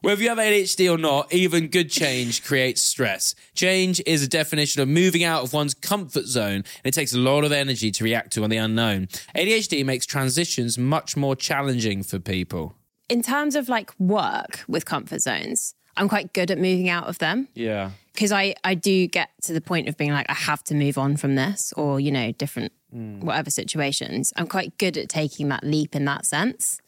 Whether 0.03 0.23
you 0.23 0.29
have 0.29 0.39
ADHD 0.39 0.93
or 0.93 0.99
not, 0.99 1.33
even 1.33 1.69
good 1.69 1.91
change 1.91 2.45
creates 2.45 2.83
stress. 2.83 3.35
Change 3.55 4.03
is 4.05 4.23
a 4.23 4.29
definition 4.29 4.83
of 4.83 4.89
moving 4.89 5.25
out 5.25 5.43
of 5.45 5.55
one's 5.55 5.73
comfort 5.73 6.27
zone, 6.27 6.57
and 6.57 6.65
it 6.85 6.93
takes 6.93 7.15
a 7.15 7.19
lot 7.19 7.45
of 7.45 7.54
energy 7.55 7.91
to 7.91 8.05
react 8.05 8.33
to 8.35 8.45
on 8.45 8.51
the 8.51 8.57
unknown. 8.57 9.09
ADHD 9.37 9.85
makes 9.85 10.07
transitions 10.07 10.79
much 10.79 11.17
more 11.17 11.37
challenging 11.37 12.03
for 12.03 12.19
people. 12.19 12.75
In 13.09 13.23
terms 13.23 13.55
of 13.55 13.69
like 13.69 13.93
work 13.99 14.65
with 14.67 14.85
comfort 14.85 15.21
zones, 15.21 15.75
I'm 15.97 16.09
quite 16.09 16.33
good 16.33 16.51
at 16.51 16.59
moving 16.59 16.89
out 16.89 17.07
of 17.07 17.19
them. 17.19 17.49
Yeah. 17.55 17.91
because 18.13 18.33
I 18.33 18.55
I 18.65 18.75
do 18.75 19.07
get 19.07 19.31
to 19.43 19.53
the 19.53 19.61
point 19.61 19.89
of 19.89 19.97
being 19.97 20.13
like 20.13 20.31
I 20.31 20.35
have 20.35 20.65
to 20.65 20.75
move 20.75 20.97
on 20.97 21.17
from 21.17 21.35
this 21.35 21.73
or 21.77 22.01
you 22.01 22.11
know 22.11 22.33
different 22.33 22.73
mm. 22.95 23.21
whatever 23.21 23.51
situations. 23.51 24.33
I'm 24.37 24.47
quite 24.47 24.79
good 24.79 24.97
at 24.97 25.09
taking 25.09 25.49
that 25.49 25.65
leap 25.65 25.95
in 25.95 26.05
that 26.07 26.25
sense, 26.25 26.81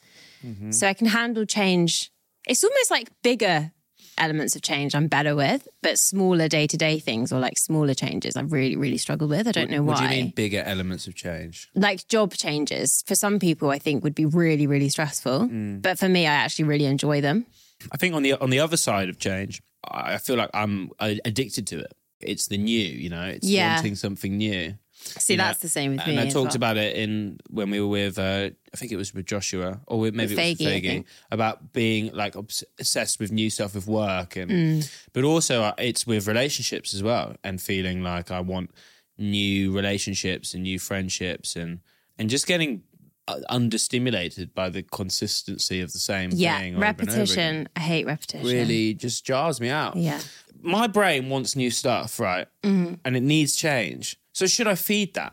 mm-hmm. 0.45 0.71
so 0.71 0.87
I 0.87 0.95
can 0.95 1.09
handle 1.09 1.45
change. 1.45 2.11
It's 2.47 2.63
almost 2.63 2.91
like 2.91 3.11
bigger 3.23 3.73
elements 4.19 4.57
of 4.57 4.63
change 4.63 4.95
I'm 4.95 5.09
better 5.09 5.35
with, 5.37 5.69
but 5.83 5.99
smaller 5.99 6.49
day 6.49 6.67
to 6.67 6.77
day 6.77 6.99
things 6.99 7.33
or 7.33 7.39
like 7.41 7.59
smaller 7.59 7.95
changes 7.95 8.37
I 8.37 8.43
really 8.43 8.77
really 8.77 8.99
struggle 8.99 9.29
with. 9.29 9.47
I 9.49 9.53
don't 9.53 9.71
know 9.71 9.83
What 9.83 9.99
why. 10.01 10.09
do 10.09 10.15
you 10.17 10.23
mean 10.25 10.33
bigger 10.35 10.63
elements 10.67 11.07
of 11.07 11.15
change? 11.15 11.69
Like 11.75 12.09
job 12.09 12.33
changes 12.35 13.03
for 13.07 13.15
some 13.15 13.39
people 13.39 13.71
I 13.71 13.79
think 13.79 14.03
would 14.05 14.15
be 14.15 14.27
really 14.27 14.67
really 14.67 14.89
stressful, 14.89 15.47
hmm. 15.49 15.79
but 15.79 15.99
for 15.99 16.09
me 16.09 16.27
I 16.27 16.33
actually 16.35 16.67
really 16.67 16.87
enjoy 16.87 17.21
them. 17.21 17.47
I 17.93 17.97
think 17.97 18.15
on 18.15 18.23
the 18.23 18.35
on 18.41 18.51
the 18.51 18.61
other 18.61 18.77
side 18.77 19.09
of 19.09 19.19
change, 19.19 19.63
I 19.85 20.15
I 20.15 20.19
feel 20.19 20.37
like 20.37 20.51
I'm 20.55 20.91
addicted 21.01 21.67
to 21.69 21.81
it. 21.81 21.93
It's 22.21 22.47
the 22.49 22.57
new, 22.57 22.89
you 23.05 23.11
know. 23.11 23.25
It's 23.27 23.47
Yeah. 23.47 23.75
wanting 23.77 23.95
something 23.97 24.37
new. 24.39 24.75
See, 25.07 25.35
You 25.35 25.39
know, 25.39 25.45
that's 25.45 25.61
the 25.61 25.69
same 25.69 25.93
with 25.93 26.01
and 26.07 26.17
me. 26.17 26.23
I 26.23 26.27
talked 26.27 26.51
well. 26.51 26.57
about 26.57 26.77
it 26.77 26.97
in 26.97 27.39
when 27.51 27.71
we 27.71 27.81
were 27.81 27.87
with, 27.89 28.19
uh, 28.19 28.51
I 28.73 28.77
think 28.77 28.93
it 28.93 28.97
was 28.97 29.15
with 29.15 29.27
Joshua, 29.27 29.81
or 29.87 29.99
with, 30.01 30.15
maybe 30.15 30.35
With 30.35 30.39
it 30.39 30.59
was 30.59 30.59
Faggy, 30.61 30.67
I 30.67 30.81
Faggy, 30.81 30.83
think. 30.89 31.07
about 31.31 31.73
being 31.73 32.13
like 32.13 32.35
obsessed 32.35 33.19
with 33.21 33.33
new 33.33 33.51
stuff 33.51 33.75
with 33.75 33.87
work, 33.87 34.37
and 34.37 34.51
Mm. 34.51 34.91
but 35.13 35.25
also 35.25 35.63
uh, 35.63 35.73
it's 35.79 36.07
with 36.07 36.27
relationships 36.27 36.95
as 36.95 37.03
well, 37.03 37.37
and 37.45 37.61
feeling 37.61 38.03
like 38.03 38.31
I 38.31 38.41
want 38.41 38.71
new 39.19 39.75
relationships 39.75 40.53
and 40.55 40.63
new 40.63 40.79
friendships, 40.79 41.57
and 41.57 41.81
and 42.19 42.29
just 42.31 42.47
getting 42.47 42.83
uh, 43.29 43.41
understimulated 43.51 44.55
by 44.55 44.69
the 44.71 44.83
consistency 44.83 45.81
of 45.81 45.93
the 45.93 45.99
same 45.99 46.31
yeah, 46.33 46.59
thing. 46.59 46.75
and 46.75 46.77
over 46.77 46.85
repetition. 46.87 47.69
I 47.77 47.81
hate 47.81 48.07
repetition. 48.07 48.47
really 48.47 48.95
just 48.95 49.25
jars 49.25 49.61
me 49.61 49.69
out. 49.69 49.97
Yeah. 49.97 50.21
My 50.63 50.87
brain 50.87 51.29
wants 51.29 51.55
new 51.57 51.71
stuff, 51.71 52.19
right? 52.21 52.47
Mm-hmm. 52.63 52.95
And 53.05 53.17
it 53.17 53.23
needs 53.23 53.55
change. 53.57 54.17
So 54.37 54.47
should 54.47 54.67
I 54.69 54.75
feed 54.75 55.15
that? 55.15 55.33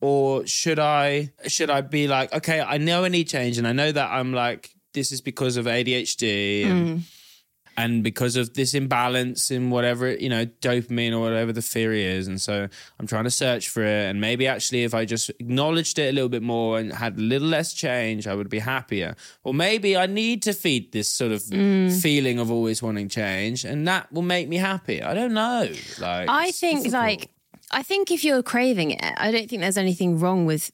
Or 0.00 0.46
should 0.46 0.78
I 0.78 1.32
should 1.48 1.70
I 1.70 1.80
be 1.82 2.08
like, 2.08 2.32
okay, 2.38 2.60
I 2.74 2.78
know 2.78 3.04
I 3.04 3.08
need 3.08 3.28
change 3.28 3.58
and 3.58 3.66
I 3.68 3.72
know 3.72 3.92
that 3.92 4.10
I'm 4.10 4.32
like 4.32 4.70
this 4.94 5.12
is 5.12 5.20
because 5.20 5.56
of 5.58 5.66
ADHD 5.66 6.64
and, 6.64 6.80
Mm. 6.88 7.00
and 7.76 8.02
because 8.02 8.36
of 8.36 8.52
this 8.54 8.72
imbalance 8.74 9.50
in 9.50 9.70
whatever, 9.70 10.06
you 10.24 10.28
know, 10.28 10.44
dopamine 10.68 11.12
or 11.12 11.20
whatever 11.20 11.52
the 11.52 11.62
theory 11.62 12.04
is. 12.04 12.26
And 12.26 12.40
so 12.40 12.68
I'm 12.98 13.06
trying 13.06 13.24
to 13.24 13.30
search 13.30 13.68
for 13.68 13.82
it. 13.82 14.04
And 14.10 14.20
maybe 14.20 14.46
actually 14.46 14.82
if 14.84 14.92
I 14.94 15.04
just 15.04 15.30
acknowledged 15.38 15.98
it 15.98 16.08
a 16.08 16.12
little 16.12 16.28
bit 16.36 16.42
more 16.42 16.78
and 16.78 16.92
had 16.92 17.16
a 17.18 17.20
little 17.32 17.48
less 17.48 17.72
change, 17.74 18.26
I 18.26 18.34
would 18.34 18.48
be 18.50 18.58
happier. 18.60 19.14
Or 19.44 19.52
maybe 19.54 19.96
I 19.96 20.06
need 20.06 20.42
to 20.44 20.52
feed 20.52 20.92
this 20.92 21.08
sort 21.08 21.32
of 21.32 21.42
Mm. 21.42 22.00
feeling 22.02 22.38
of 22.38 22.50
always 22.50 22.82
wanting 22.82 23.08
change 23.08 23.64
and 23.64 23.86
that 23.88 24.10
will 24.12 24.28
make 24.36 24.46
me 24.48 24.56
happy. 24.56 25.02
I 25.02 25.12
don't 25.14 25.34
know. 25.34 25.68
Like 25.98 26.28
I 26.28 26.50
think 26.50 26.82
difficult. 26.84 27.02
like 27.02 27.30
I 27.72 27.82
think 27.82 28.10
if 28.10 28.24
you're 28.24 28.42
craving 28.42 28.92
it, 28.92 29.14
I 29.16 29.30
don't 29.30 29.48
think 29.48 29.62
there's 29.62 29.78
anything 29.78 30.18
wrong 30.18 30.46
with 30.46 30.70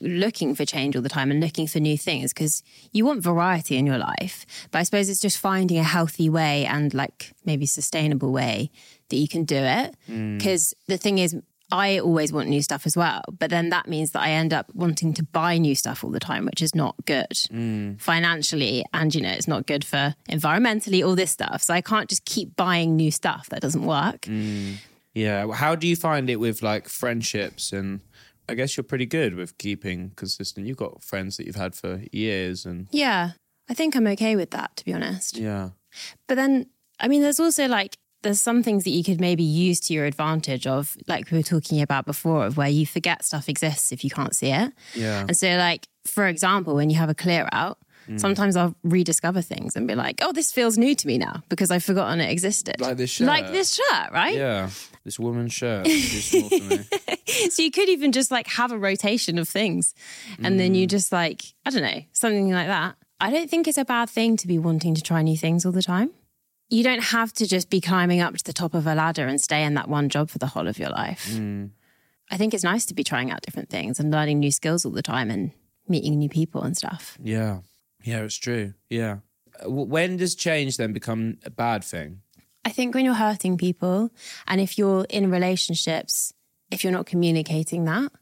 looking 0.00 0.54
for 0.54 0.64
change 0.64 0.96
all 0.96 1.02
the 1.02 1.08
time 1.08 1.30
and 1.30 1.40
looking 1.40 1.66
for 1.66 1.78
new 1.78 1.96
things 1.96 2.32
because 2.32 2.62
you 2.92 3.04
want 3.04 3.22
variety 3.22 3.76
in 3.76 3.86
your 3.86 3.98
life. 3.98 4.46
But 4.70 4.78
I 4.78 4.82
suppose 4.82 5.08
it's 5.08 5.20
just 5.20 5.38
finding 5.38 5.78
a 5.78 5.82
healthy 5.82 6.30
way 6.30 6.64
and 6.64 6.92
like 6.94 7.32
maybe 7.44 7.66
sustainable 7.66 8.32
way 8.32 8.70
that 9.10 9.16
you 9.16 9.28
can 9.28 9.44
do 9.44 9.56
it. 9.56 9.94
Mm. 10.08 10.38
Because 10.38 10.74
the 10.88 10.96
thing 10.96 11.18
is, 11.18 11.36
I 11.72 12.00
always 12.00 12.32
want 12.32 12.48
new 12.48 12.62
stuff 12.62 12.84
as 12.84 12.96
well. 12.96 13.22
But 13.30 13.50
then 13.50 13.68
that 13.68 13.86
means 13.86 14.10
that 14.10 14.22
I 14.22 14.30
end 14.30 14.52
up 14.52 14.74
wanting 14.74 15.14
to 15.14 15.22
buy 15.22 15.56
new 15.58 15.76
stuff 15.76 16.02
all 16.02 16.10
the 16.10 16.18
time, 16.18 16.46
which 16.46 16.62
is 16.62 16.74
not 16.74 16.96
good 17.04 17.38
financially. 18.00 18.84
And, 18.92 19.14
you 19.14 19.20
know, 19.20 19.30
it's 19.30 19.46
not 19.46 19.66
good 19.66 19.84
for 19.84 20.16
environmentally, 20.28 21.06
all 21.06 21.14
this 21.14 21.30
stuff. 21.30 21.62
So 21.62 21.72
I 21.72 21.80
can't 21.80 22.08
just 22.08 22.24
keep 22.24 22.56
buying 22.56 22.96
new 22.96 23.12
stuff 23.12 23.48
that 23.50 23.60
doesn't 23.60 23.84
work. 23.84 24.26
Yeah. 25.14 25.50
How 25.52 25.74
do 25.74 25.86
you 25.86 25.96
find 25.96 26.30
it 26.30 26.36
with 26.36 26.62
like 26.62 26.88
friendships 26.88 27.72
and? 27.72 28.00
I 28.48 28.54
guess 28.54 28.76
you're 28.76 28.82
pretty 28.82 29.06
good 29.06 29.36
with 29.36 29.56
keeping 29.58 30.10
consistent. 30.16 30.66
You've 30.66 30.76
got 30.76 31.04
friends 31.04 31.36
that 31.36 31.46
you've 31.46 31.54
had 31.54 31.76
for 31.76 32.02
years, 32.10 32.66
and 32.66 32.88
Yeah. 32.90 33.32
I 33.68 33.74
think 33.74 33.94
I'm 33.94 34.08
okay 34.08 34.34
with 34.34 34.50
that, 34.50 34.74
to 34.74 34.84
be 34.84 34.92
honest. 34.92 35.36
yeah, 35.36 35.70
But 36.26 36.34
then, 36.34 36.66
I 36.98 37.06
mean, 37.06 37.22
there's 37.22 37.38
also 37.38 37.68
like, 37.68 37.96
there's 38.22 38.40
some 38.40 38.64
things 38.64 38.82
that 38.82 38.90
you 38.90 39.04
could 39.04 39.20
maybe 39.20 39.44
use 39.44 39.78
to 39.82 39.94
your 39.94 40.04
advantage 40.04 40.66
of, 40.66 40.96
like 41.06 41.30
we 41.30 41.36
were 41.38 41.44
talking 41.44 41.80
about 41.80 42.06
before, 42.06 42.44
of 42.44 42.56
where 42.56 42.68
you 42.68 42.86
forget 42.86 43.24
stuff 43.24 43.48
exists 43.48 43.92
if 43.92 44.02
you 44.02 44.10
can't 44.10 44.34
see 44.34 44.50
it. 44.50 44.72
yeah, 44.96 45.20
And 45.28 45.36
so, 45.36 45.56
like, 45.56 45.86
for 46.04 46.26
example, 46.26 46.74
when 46.74 46.90
you 46.90 46.96
have 46.96 47.08
a 47.10 47.14
clear 47.14 47.48
out, 47.52 47.78
Mm. 48.08 48.18
sometimes 48.20 48.56
I'll 48.56 48.74
rediscover 48.82 49.42
things 49.42 49.76
and 49.76 49.86
be 49.86 49.94
like, 49.94 50.20
oh, 50.22 50.32
this 50.32 50.50
feels 50.52 50.76
new 50.78 50.94
to 50.94 51.06
me 51.06 51.18
now 51.18 51.42
because 51.48 51.70
I've 51.70 51.84
forgotten 51.84 52.20
it 52.20 52.30
existed. 52.30 52.80
Like 52.80 52.96
this 52.96 53.10
shirt. 53.10 53.26
Like 53.28 53.48
this 53.52 53.74
shirt, 53.74 54.10
right? 54.12 54.34
yeah. 54.34 54.70
This 55.04 55.18
woman's 55.18 55.52
shirt. 55.52 55.86
is 55.86 56.24
small 56.24 56.48
for 56.48 56.64
me. 56.64 56.80
So 57.50 57.62
you 57.62 57.70
could 57.70 57.88
even 57.88 58.10
just 58.12 58.30
like 58.30 58.46
have 58.48 58.72
a 58.72 58.78
rotation 58.78 59.38
of 59.38 59.48
things 59.48 59.94
and 60.42 60.58
then 60.58 60.72
Mm. 60.74 60.78
you 60.78 60.86
just 60.86 61.12
like, 61.12 61.42
I 61.64 61.70
don't 61.70 61.82
know, 61.82 62.02
something 62.12 62.50
like 62.50 62.66
that. 62.66 62.96
I 63.20 63.30
don't 63.30 63.48
think 63.48 63.68
it's 63.68 63.78
a 63.78 63.84
bad 63.84 64.10
thing 64.10 64.36
to 64.38 64.46
be 64.48 64.58
wanting 64.58 64.94
to 64.94 65.02
try 65.02 65.22
new 65.22 65.36
things 65.36 65.64
all 65.64 65.72
the 65.72 65.82
time. 65.82 66.10
You 66.68 66.82
don't 66.84 67.02
have 67.02 67.32
to 67.34 67.46
just 67.46 67.70
be 67.70 67.80
climbing 67.80 68.20
up 68.20 68.36
to 68.36 68.44
the 68.44 68.52
top 68.52 68.74
of 68.74 68.86
a 68.86 68.94
ladder 68.94 69.26
and 69.26 69.40
stay 69.40 69.62
in 69.62 69.74
that 69.74 69.88
one 69.88 70.08
job 70.08 70.28
for 70.30 70.38
the 70.38 70.46
whole 70.46 70.66
of 70.68 70.78
your 70.78 70.90
life. 70.90 71.28
Mm. 71.32 71.70
I 72.30 72.36
think 72.36 72.54
it's 72.54 72.64
nice 72.64 72.84
to 72.86 72.94
be 72.94 73.04
trying 73.04 73.30
out 73.30 73.42
different 73.42 73.70
things 73.70 73.98
and 74.00 74.10
learning 74.10 74.38
new 74.40 74.50
skills 74.52 74.84
all 74.84 74.92
the 74.92 75.02
time 75.02 75.30
and 75.30 75.50
meeting 75.88 76.18
new 76.18 76.28
people 76.28 76.62
and 76.62 76.76
stuff. 76.76 77.18
Yeah, 77.22 77.58
yeah, 78.02 78.20
it's 78.20 78.36
true. 78.36 78.74
Yeah. 78.88 79.18
Uh, 79.64 79.70
When 79.70 80.16
does 80.16 80.34
change 80.34 80.76
then 80.76 80.92
become 80.92 81.38
a 81.44 81.50
bad 81.50 81.84
thing? 81.84 82.22
I 82.64 82.70
think 82.70 82.94
when 82.94 83.04
you're 83.04 83.14
hurting 83.14 83.56
people 83.56 84.10
and 84.46 84.60
if 84.60 84.76
you're 84.76 85.06
in 85.08 85.30
relationships, 85.30 86.34
if 86.70 86.84
you're 86.84 86.92
not 86.92 87.06
communicating 87.06 87.84
that, 87.86 88.12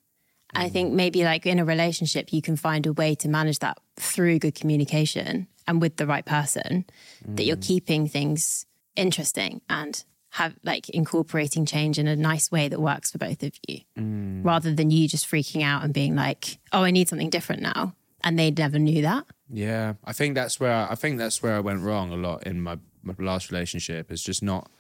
I 0.55 0.69
mm. 0.69 0.73
think 0.73 0.93
maybe 0.93 1.25
like 1.25 1.45
in 1.45 1.59
a 1.59 1.65
relationship, 1.65 2.33
you 2.33 2.41
can 2.41 2.57
find 2.57 2.87
a 2.87 2.93
way 2.93 3.15
to 3.17 3.29
manage 3.29 3.59
that 3.59 3.79
through 3.97 4.39
good 4.39 4.55
communication 4.55 5.49
and 5.67 5.83
with 5.83 5.97
the 5.97 6.07
right 6.07 6.25
person, 6.25 6.87
that 7.27 7.45
you're 7.45 7.57
mm. 7.57 7.67
keeping 7.67 8.09
things 8.09 8.65
interesting 8.97 9.61
and 9.69 10.03
have 10.31 10.55
like 10.63 10.89
incorporating 10.91 11.67
change 11.67 11.99
in 11.99 12.07
a 12.07 12.17
nice 12.17 12.51
way 12.51 12.69
that 12.69 12.81
works 12.81 13.11
for 13.11 13.19
both 13.19 13.43
of 13.43 13.53
you, 13.67 13.81
mm. 13.99 14.43
rather 14.45 14.75
than 14.75 14.91
you 14.91 15.09
just 15.09 15.29
freaking 15.31 15.63
out 15.63 15.85
and 15.85 15.93
being 15.93 16.17
like, 16.17 16.59
oh, 16.73 16.85
I 16.85 16.91
need 16.91 17.09
something 17.09 17.31
different 17.31 17.61
now. 17.61 17.95
And 18.25 18.39
they 18.39 18.51
never 18.51 18.79
knew 18.79 19.03
that. 19.03 19.27
Yeah, 19.51 19.95
I 20.05 20.13
think 20.13 20.35
that's 20.35 20.61
where 20.61 20.87
I 20.91 20.95
think 20.95 21.19
that's 21.19 21.43
where 21.43 21.55
I 21.57 21.61
went 21.61 21.81
wrong 21.83 22.13
a 22.13 22.17
lot 22.17 22.47
in 22.47 22.61
my, 22.61 22.79
my 23.03 23.15
last 23.19 23.51
relationship. 23.51 24.11
It's 24.11 24.23
just 24.23 24.43
not 24.43 24.71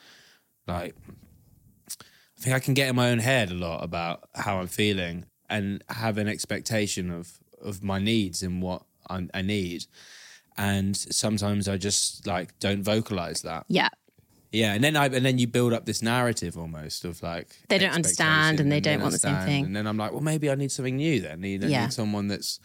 like 0.66 0.94
I 1.88 2.40
think 2.40 2.54
I 2.54 2.60
can 2.60 2.74
get 2.74 2.88
in 2.88 2.96
my 2.96 3.10
own 3.10 3.18
head 3.18 3.50
a 3.50 3.54
lot 3.54 3.82
about 3.82 4.28
how 4.34 4.60
I'm 4.60 4.66
feeling 4.68 5.24
and 5.48 5.82
have 5.88 6.18
an 6.18 6.28
expectation 6.28 7.10
of 7.10 7.38
of 7.62 7.82
my 7.82 7.98
needs 7.98 8.42
and 8.42 8.62
what 8.62 8.82
I, 9.10 9.26
I 9.34 9.42
need, 9.42 9.86
and 10.56 10.96
sometimes 10.96 11.66
I 11.68 11.76
just 11.76 12.26
like 12.26 12.58
don't 12.60 12.82
vocalize 12.82 13.42
that. 13.42 13.64
Yeah. 13.68 13.88
Yeah, 14.50 14.72
and 14.72 14.82
then 14.82 14.96
I 14.96 15.06
and 15.06 15.26
then 15.26 15.36
you 15.38 15.46
build 15.46 15.74
up 15.74 15.84
this 15.84 16.00
narrative 16.00 16.56
almost 16.56 17.04
of 17.04 17.22
like 17.22 17.48
They 17.68 17.76
don't 17.78 17.92
understand 17.92 18.60
and 18.60 18.72
they 18.72 18.76
they 18.76 18.92
don't 18.92 19.00
want 19.02 19.12
the 19.12 19.18
same 19.18 19.40
thing. 19.40 19.64
And 19.66 19.76
then 19.76 19.86
I'm 19.86 19.98
like, 19.98 20.12
well, 20.12 20.22
maybe 20.22 20.48
I 20.50 20.54
need 20.54 20.72
something 20.72 20.96
new. 20.96 21.20
Then 21.20 21.32
I 21.32 21.34
need, 21.36 21.64
I 21.64 21.68
Yeah. 21.68 21.82
need 21.82 21.92
someone 21.92 22.28
that's 22.28 22.58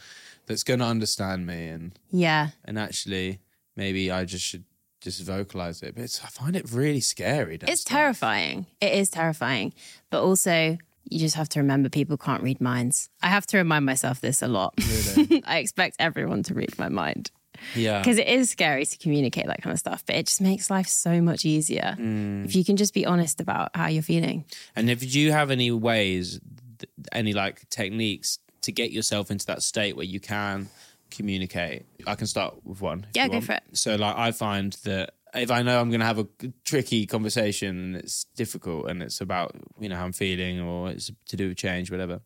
that's 0.45 0.63
going 0.63 0.79
to 0.79 0.85
understand 0.85 1.45
me 1.47 1.67
and 1.67 1.97
Yeah. 2.11 2.49
and 2.65 2.77
actually 2.79 3.39
maybe 3.75 4.11
I 4.11 4.25
just 4.25 4.45
should 4.45 4.65
just 5.01 5.21
vocalize 5.23 5.81
it. 5.83 5.95
But 5.95 6.03
it's, 6.05 6.23
I 6.23 6.27
find 6.27 6.55
it 6.55 6.71
really 6.71 7.01
scary. 7.01 7.57
It's 7.61 7.81
stuff. 7.81 7.91
terrifying. 7.97 8.67
It 8.79 8.93
is 8.93 9.09
terrifying. 9.09 9.73
But 10.09 10.21
also, 10.23 10.77
you 11.09 11.19
just 11.19 11.35
have 11.35 11.49
to 11.49 11.59
remember 11.59 11.89
people 11.89 12.15
can't 12.17 12.41
read 12.41 12.61
minds. 12.61 13.09
I 13.21 13.27
have 13.27 13.45
to 13.47 13.57
remind 13.57 13.85
myself 13.85 14.21
this 14.21 14.41
a 14.41 14.47
lot. 14.47 14.73
I 15.45 15.57
expect 15.57 15.97
everyone 15.99 16.43
to 16.43 16.53
read 16.53 16.79
my 16.79 16.87
mind 16.87 17.31
Yeah, 17.75 17.99
because 17.99 18.17
it 18.17 18.27
is 18.27 18.49
scary 18.49 18.85
to 18.85 18.97
communicate 18.97 19.47
that 19.47 19.61
kind 19.61 19.73
of 19.73 19.79
stuff, 19.79 20.05
but 20.05 20.15
it 20.15 20.27
just 20.27 20.39
makes 20.39 20.69
life 20.69 20.87
so 20.87 21.21
much 21.21 21.43
easier 21.43 21.95
Mm. 21.99 22.45
if 22.45 22.55
you 22.55 22.63
can 22.63 22.77
just 22.77 22.93
be 22.93 23.05
honest 23.05 23.41
about 23.41 23.71
how 23.75 23.87
you're 23.87 24.01
feeling. 24.03 24.45
And 24.75 24.89
if 24.89 25.13
you 25.15 25.33
have 25.33 25.51
any 25.51 25.71
ways, 25.71 26.39
any 27.11 27.33
like 27.33 27.67
techniques 27.69 28.39
to 28.63 28.71
get 28.71 28.91
yourself 28.91 29.31
into 29.31 29.45
that 29.45 29.61
state 29.63 29.95
where 29.95 30.05
you 30.05 30.19
can 30.19 30.69
communicate, 31.11 31.85
I 32.07 32.15
can 32.15 32.27
start 32.27 32.55
with 32.65 32.81
one. 32.81 33.05
Yeah, 33.13 33.27
go 33.27 33.33
want. 33.33 33.45
for 33.45 33.51
it. 33.53 33.63
So, 33.73 33.95
like, 33.95 34.17
I 34.17 34.31
find 34.31 34.73
that 34.83 35.13
if 35.35 35.49
I 35.51 35.61
know 35.61 35.79
I'm 35.79 35.89
going 35.89 35.99
to 35.99 36.05
have 36.05 36.19
a 36.19 36.27
tricky 36.63 37.05
conversation 37.05 37.69
and 37.69 37.95
it's 37.95 38.25
difficult 38.35 38.89
and 38.89 39.01
it's 39.01 39.19
about 39.21 39.55
you 39.79 39.89
know 39.89 39.95
how 39.95 40.05
I'm 40.05 40.13
feeling 40.13 40.59
or 40.59 40.89
it's 40.91 41.11
to 41.27 41.35
do 41.35 41.47
with 41.49 41.57
change, 41.57 41.91
whatever. 41.91 42.21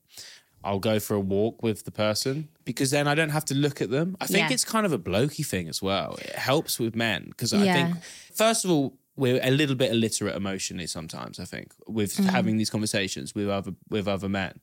I'll 0.64 0.80
go 0.80 1.00
for 1.00 1.14
a 1.14 1.20
walk 1.20 1.64
with 1.64 1.86
the 1.86 1.92
person 1.92 2.50
because 2.66 2.92
then 2.92 3.08
I 3.08 3.16
don't 3.16 3.30
have 3.30 3.46
to 3.46 3.54
look 3.56 3.82
at 3.82 3.90
them. 3.90 4.18
I 4.20 4.26
think 4.26 4.50
Yeah. 4.50 4.54
it's 4.54 4.66
kind 4.66 4.86
of 4.86 4.92
a 4.92 5.00
blokey 5.00 5.46
thing 5.46 5.70
as 5.70 5.82
well. 5.82 6.16
It 6.20 6.32
helps 6.36 6.80
with 6.80 6.96
men 6.96 7.28
because 7.30 7.54
I 7.54 7.62
think 7.72 7.96
first 8.34 8.66
of 8.66 8.72
all, 8.72 8.98
we're 9.16 9.40
a 9.42 9.52
little 9.52 9.76
bit 9.76 9.92
illiterate 9.92 10.36
emotionally 10.36 10.88
sometimes. 10.88 11.40
I 11.40 11.46
think 11.46 11.74
with 11.88 12.16
Mm-hmm. 12.18 12.30
having 12.30 12.58
these 12.58 12.70
conversations 12.70 13.34
with 13.34 13.48
other 13.50 13.74
with 13.90 14.08
other 14.08 14.28
men, 14.28 14.60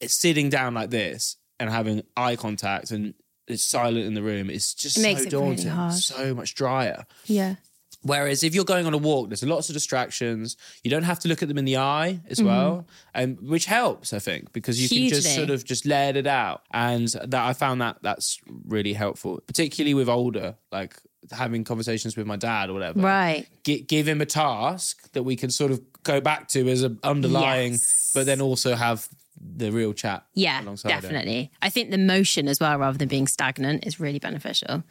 it's 0.00 0.14
sitting 0.14 0.48
down 0.48 0.74
like 0.74 0.90
this 0.90 1.36
and 1.60 1.70
having 1.70 2.02
eye 2.16 2.36
contact 2.36 2.90
and 2.90 3.14
it's 3.46 3.64
silent 3.64 4.04
in 4.06 4.14
the 4.14 4.22
room. 4.22 4.50
It's 4.50 4.74
just 4.74 4.98
It 4.98 5.02
makes 5.02 5.22
so 5.22 5.26
it 5.28 5.50
really 5.50 5.64
hard. 5.64 5.94
so 5.94 6.34
much 6.34 6.54
drier. 6.54 7.06
Yeah. 7.26 7.56
Whereas 8.02 8.44
if 8.44 8.54
you're 8.54 8.64
going 8.64 8.86
on 8.86 8.94
a 8.94 8.98
walk, 8.98 9.28
there's 9.28 9.42
lots 9.42 9.68
of 9.70 9.74
distractions. 9.74 10.56
You 10.84 10.90
don't 10.90 11.02
have 11.02 11.18
to 11.20 11.28
look 11.28 11.42
at 11.42 11.48
them 11.48 11.58
in 11.58 11.64
the 11.64 11.78
eye 11.78 12.20
as 12.30 12.40
well, 12.40 12.86
and 13.12 13.40
which 13.40 13.64
helps, 13.66 14.12
I 14.12 14.20
think, 14.20 14.52
because 14.52 14.80
you 14.80 14.88
can 14.88 15.08
just 15.08 15.26
Mm-hmm. 15.26 15.36
Sort 15.36 15.50
of 15.50 15.64
just 15.64 15.84
let 15.84 16.16
it 16.16 16.26
out. 16.28 16.62
And 16.70 17.08
that 17.08 17.34
I 17.34 17.52
found 17.54 17.80
that 17.80 17.96
that's 18.02 18.38
really 18.66 18.92
helpful, 18.92 19.40
particularly 19.48 19.94
with 19.94 20.08
older, 20.08 20.54
like 20.70 20.94
having 21.32 21.64
conversations 21.64 22.16
with 22.16 22.26
my 22.26 22.36
dad 22.36 22.70
or 22.70 22.74
whatever. 22.74 23.00
Right. 23.00 23.48
Gi- 23.64 23.82
give 23.82 24.06
him 24.06 24.20
a 24.20 24.26
task 24.26 25.10
that 25.12 25.24
we 25.24 25.34
can 25.34 25.50
sort 25.50 25.72
of 25.72 25.80
go 26.04 26.20
back 26.20 26.46
to 26.50 26.68
as 26.68 26.84
an 26.84 27.00
underlying, 27.02 27.72
Yes. 27.72 28.12
but 28.14 28.26
then 28.26 28.40
also 28.40 28.76
have 28.76 29.08
the 29.40 29.70
real 29.70 29.92
chat. 29.92 30.24
Yeah, 30.34 30.62
alongside 30.62 30.90
it. 30.90 31.00
definitely. 31.00 31.50
I 31.62 31.70
think 31.70 31.90
the 31.90 31.98
motion 31.98 32.48
as 32.48 32.60
well, 32.60 32.78
rather 32.78 32.98
than 32.98 33.08
being 33.08 33.26
stagnant, 33.26 33.86
is 33.86 34.00
really 34.00 34.18
beneficial. 34.18 34.84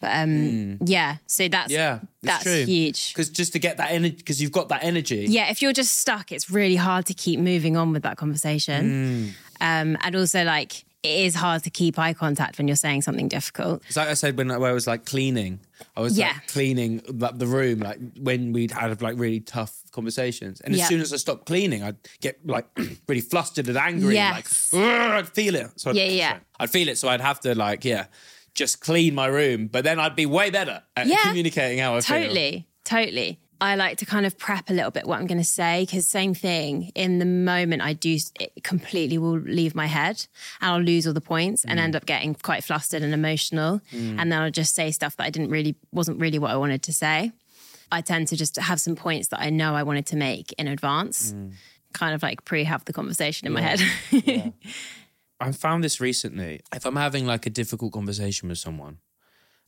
But 0.00 0.10
um, 0.16 0.78
yeah, 0.84 1.16
so 1.26 1.48
that's. 1.48 1.72
Yeah, 1.72 2.00
that's 2.22 2.44
huge. 2.44 3.12
Because 3.12 3.30
just 3.30 3.52
to 3.54 3.58
get 3.58 3.76
that 3.78 3.90
energy, 3.92 4.16
because 4.16 4.42
you've 4.42 4.52
got 4.52 4.68
that 4.68 4.82
energy. 4.84 5.26
Yeah, 5.28 5.50
if 5.50 5.62
you're 5.62 5.72
just 5.72 5.98
stuck, 5.98 6.32
it's 6.32 6.50
really 6.50 6.76
hard 6.76 7.06
to 7.06 7.14
keep 7.14 7.40
moving 7.40 7.76
on 7.76 7.92
with 7.92 8.02
that 8.02 8.16
conversation. 8.16 9.34
Um, 9.60 9.96
and 10.00 10.16
also, 10.16 10.44
like, 10.44 10.84
it 11.04 11.26
is 11.26 11.34
hard 11.34 11.62
to 11.64 11.70
keep 11.70 11.98
eye 11.98 12.14
contact 12.14 12.56
when 12.58 12.66
you're 12.66 12.76
saying 12.76 13.02
something 13.02 13.28
difficult. 13.28 13.82
It's 13.86 13.96
like 13.96 14.08
I 14.08 14.14
said 14.14 14.38
when 14.38 14.50
I, 14.50 14.56
was 14.72 14.86
like 14.86 15.04
cleaning. 15.04 15.60
I 15.96 16.00
was 16.00 16.16
Yeah. 16.18 16.28
like 16.28 16.48
cleaning 16.48 17.02
like, 17.06 17.38
the 17.38 17.46
room, 17.46 17.80
like 17.80 17.98
when 18.18 18.52
we'd 18.52 18.70
had 18.70 19.02
like 19.02 19.18
really 19.18 19.40
tough 19.40 19.82
conversations. 19.92 20.62
And 20.62 20.72
as 20.74 20.80
Yeah. 20.80 20.88
soon 20.88 21.00
as 21.02 21.12
I 21.12 21.18
stopped 21.18 21.44
cleaning, 21.46 21.82
I'd 21.82 21.96
get 22.22 22.44
like 22.46 22.66
really 23.08 23.20
flustered 23.20 23.68
and 23.68 23.76
angry. 23.76 24.14
Yes. 24.14 24.70
And, 24.72 24.82
like, 24.82 24.90
I'd 25.24 25.28
feel 25.28 25.54
it. 25.54 25.70
So 25.76 25.90
I'd, 25.90 25.96
Yeah, 25.96 26.04
yeah. 26.04 26.28
sorry. 26.30 26.40
I'd 26.60 26.70
feel 26.70 26.88
it. 26.88 26.98
So 26.98 27.08
I'd 27.08 27.20
have 27.20 27.40
to 27.40 27.54
like, 27.54 27.84
yeah, 27.84 28.06
just 28.54 28.80
clean 28.80 29.14
my 29.14 29.26
room. 29.26 29.66
But 29.66 29.84
then 29.84 30.00
I'd 30.00 30.16
be 30.16 30.26
way 30.26 30.48
better 30.50 30.82
at 30.96 31.06
Yeah. 31.06 31.22
communicating 31.24 31.78
how 31.80 31.96
I 31.96 32.00
feel. 32.00 32.18
Totally, 32.22 32.66
totally. 32.84 33.40
I 33.64 33.76
like 33.76 33.96
to 33.98 34.06
kind 34.06 34.26
of 34.26 34.36
prep 34.36 34.68
a 34.68 34.74
little 34.74 34.90
bit 34.90 35.06
what 35.06 35.18
I'm 35.18 35.26
going 35.26 35.38
to 35.38 35.44
say 35.44 35.86
because 35.86 36.06
same 36.06 36.34
thing. 36.34 36.92
In 36.94 37.18
the 37.18 37.24
moment, 37.24 37.80
I 37.80 37.94
do 37.94 38.18
it 38.38 38.62
completely 38.62 39.16
will 39.16 39.38
leave 39.38 39.74
my 39.74 39.86
head 39.86 40.26
and 40.60 40.70
I'll 40.70 40.82
lose 40.82 41.06
all 41.06 41.14
the 41.14 41.22
points 41.22 41.64
and 41.64 41.80
end 41.80 41.94
mm. 41.94 41.96
up 41.96 42.04
getting 42.04 42.34
quite 42.34 42.62
flustered 42.62 43.02
and 43.02 43.14
emotional, 43.14 43.80
mm. 43.90 44.20
and 44.20 44.30
then 44.30 44.42
I'll 44.42 44.50
just 44.50 44.74
say 44.74 44.90
stuff 44.90 45.16
that 45.16 45.24
I 45.24 45.30
didn't 45.30 45.48
really 45.48 45.76
wasn't 45.92 46.20
really 46.20 46.38
what 46.38 46.50
I 46.50 46.56
wanted 46.56 46.82
to 46.82 46.92
say. 46.92 47.32
I 47.90 48.02
tend 48.02 48.28
to 48.28 48.36
just 48.36 48.56
have 48.56 48.82
some 48.82 48.96
points 48.96 49.28
that 49.28 49.40
I 49.40 49.48
know 49.48 49.74
I 49.74 49.82
wanted 49.82 50.04
to 50.06 50.16
make 50.16 50.52
in 50.58 50.68
advance, 50.68 51.32
mm. 51.32 51.52
kind 51.94 52.14
of 52.14 52.22
like 52.22 52.44
pre 52.44 52.64
have 52.64 52.84
the 52.84 52.92
conversation 52.92 53.46
in 53.46 53.54
my 53.54 53.62
head. 53.62 53.80
I 55.40 55.52
found 55.52 55.82
this 55.82 56.02
recently. 56.02 56.60
If 56.74 56.84
I'm 56.84 56.96
having 56.96 57.26
like 57.26 57.46
a 57.46 57.50
difficult 57.50 57.94
conversation 57.94 58.50
with 58.50 58.58
someone, 58.58 58.98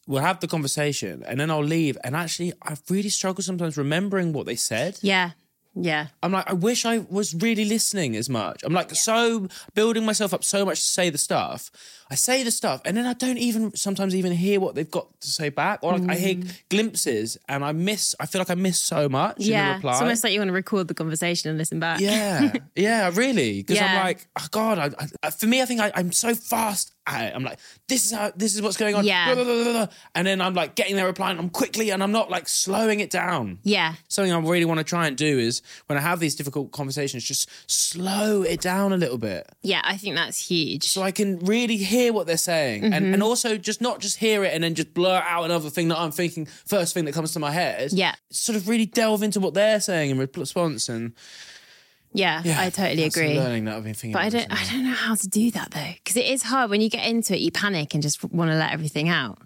we'll 0.07 0.23
have 0.23 0.41
the 0.41 0.49
conversation 0.49 1.23
and 1.27 1.39
then 1.41 1.51
I'll 1.51 1.65
leave. 1.65 1.99
And 2.05 2.15
actually, 2.17 2.53
I 2.63 2.77
really 2.89 3.09
struggle 3.09 3.43
sometimes 3.43 3.77
remembering 3.77 4.33
what 4.33 4.47
they 4.47 4.57
said. 4.57 4.99
yeah, 5.03 5.31
yeah, 5.79 6.07
I'm 6.23 6.33
like, 6.33 6.49
I 6.49 6.55
wish 6.55 6.87
I 6.87 6.99
was 7.11 7.35
really 7.35 7.67
listening 7.67 8.17
as 8.17 8.31
much. 8.31 8.63
I'm 8.65 8.73
like, 8.73 8.95
so 8.95 9.47
building 9.75 10.07
myself 10.07 10.33
up 10.33 10.43
so 10.43 10.65
much 10.65 10.81
to 10.81 10.87
say 10.87 11.11
the 11.11 11.19
stuff. 11.19 11.71
I 12.11 12.15
say 12.15 12.43
the 12.43 12.51
stuff, 12.51 12.83
and 12.85 12.97
then 12.97 13.07
I 13.07 13.15
don't 13.15 13.39
even 13.39 13.75
sometimes 13.75 14.15
even 14.15 14.33
hear 14.33 14.61
what 14.61 14.75
they've 14.75 14.91
got 14.91 15.09
to 15.21 15.29
say 15.29 15.49
back, 15.49 15.81
or 15.83 15.99
like 15.99 16.11
I 16.11 16.15
hear 16.15 16.35
mm. 16.37 16.63
glimpses, 16.69 17.37
and 17.49 17.65
I 17.65 17.73
miss. 17.73 18.15
I 18.21 18.27
feel 18.27 18.41
like 18.41 18.51
I 18.51 18.55
miss 18.55 18.79
so 18.79 19.09
much 19.09 19.39
in 19.39 19.45
the 19.45 19.51
yeah, 19.51 19.75
reply. 19.77 19.93
it's 19.93 20.01
almost 20.01 20.25
like 20.25 20.33
you 20.33 20.41
want 20.41 20.49
to 20.49 20.55
record 20.55 20.89
the 20.89 20.95
conversation 20.95 21.51
and 21.51 21.59
listen 21.59 21.81
back. 21.81 22.01
Yeah, 22.01 22.53
yeah, 22.77 23.11
really. 23.15 23.63
Because 23.63 23.81
I'm 23.81 23.97
like, 23.97 24.27
oh 24.39 24.47
God, 24.51 24.79
I, 24.79 25.07
I, 25.23 25.31
for 25.31 25.47
me, 25.47 25.63
I 25.63 25.65
think 25.65 25.81
I, 25.81 25.93
I'm 25.95 26.13
so 26.13 26.35
fast 26.35 26.93
at 27.07 27.29
it. 27.29 27.35
I'm 27.35 27.45
like, 27.45 27.59
this 27.89 28.07
is 28.07 28.13
how, 28.13 28.33
this 28.37 28.55
is 28.55 28.63
what's 28.63 28.77
going 28.77 28.95
on. 28.95 29.05
Yeah. 29.05 29.35
Blah, 29.35 29.45
blah, 29.45 29.65
blah. 29.65 29.87
And 30.15 30.27
then 30.27 30.41
I'm 30.41 30.55
like 30.55 30.75
getting 30.75 30.97
their 30.97 31.07
reply, 31.07 31.31
and 31.31 31.41
I'm 31.41 31.51
quickly, 31.51 31.91
and 31.91 32.03
I'm 32.03 32.13
not 32.13 32.31
like 32.31 32.49
slowing 32.49 33.01
it 33.01 33.11
down. 33.11 33.59
yeah, 33.65 33.95
Something 34.09 34.33
I 34.33 34.39
really 34.39 34.65
want 34.65 34.79
to 34.79 34.85
try 34.85 35.07
and 35.07 35.17
do 35.17 35.39
is 35.39 35.63
when 35.87 35.99
I 35.99 36.01
have 36.01 36.21
these 36.21 36.35
difficult 36.35 36.73
conversations, 36.73 37.25
just 37.25 37.51
slow 37.69 38.43
it 38.43 38.61
down 38.61 38.93
a 38.93 38.97
little 38.97 39.19
bit 39.19 39.47
yeah. 39.63 39.81
I 39.85 39.97
think 39.97 40.17
that's 40.17 40.49
huge. 40.49 40.85
so 40.85 41.03
I 41.03 41.11
can 41.11 41.39
really 41.41 41.77
hear 41.77 41.96
what 42.13 42.27
they're 42.27 42.37
saying, 42.37 42.85
and 42.85 42.95
Mm-hmm. 42.95 43.15
and 43.15 43.23
also 43.23 43.57
just 43.57 43.81
not 43.81 44.01
just 44.01 44.19
hear 44.19 44.45
it 44.45 44.55
and 44.55 44.63
then 44.65 44.75
just 44.75 44.95
blur 44.95 45.23
out 45.27 45.45
another 45.45 45.71
thing 45.71 45.89
that 45.89 45.99
I'm 45.99 46.11
thinking 46.13 46.47
first 46.67 46.95
thing 46.95 47.05
that 47.07 47.13
comes 47.15 47.33
to 47.33 47.39
my 47.41 47.51
head. 47.51 47.83
Is 47.83 47.93
yeah. 47.95 48.15
sort 48.31 48.57
of 48.57 48.69
really 48.69 48.87
delve 48.87 49.23
into 49.23 49.41
what 49.41 49.55
they're 49.55 49.81
saying 49.81 50.11
in 50.11 50.19
response, 50.19 50.89
and 50.89 51.13
Yeah, 52.13 52.41
yeah, 52.45 52.61
I 52.61 52.71
totally 52.71 53.05
agree. 53.05 53.35
Learning 53.39 53.65
that 53.67 53.77
I've 53.77 53.85
been 53.85 53.95
thinking, 53.95 54.13
But 54.13 54.23
I 54.23 54.29
don't, 54.31 54.51
I 54.51 54.65
don't 54.71 54.85
know 54.85 54.93
how 54.95 55.15
to 55.15 55.29
do 55.29 55.51
that 55.51 55.73
though, 55.73 55.93
because 56.03 56.17
it 56.17 56.27
is 56.27 56.43
hard 56.45 56.71
when 56.71 56.81
you 56.81 56.89
get 56.89 57.07
into 57.07 57.35
it. 57.35 57.41
You 57.41 57.51
panic 57.51 57.93
and 57.95 58.03
just 58.03 58.25
want 58.25 58.51
to 58.51 58.57
let 58.57 58.73
everything 58.73 59.09
out. 59.09 59.39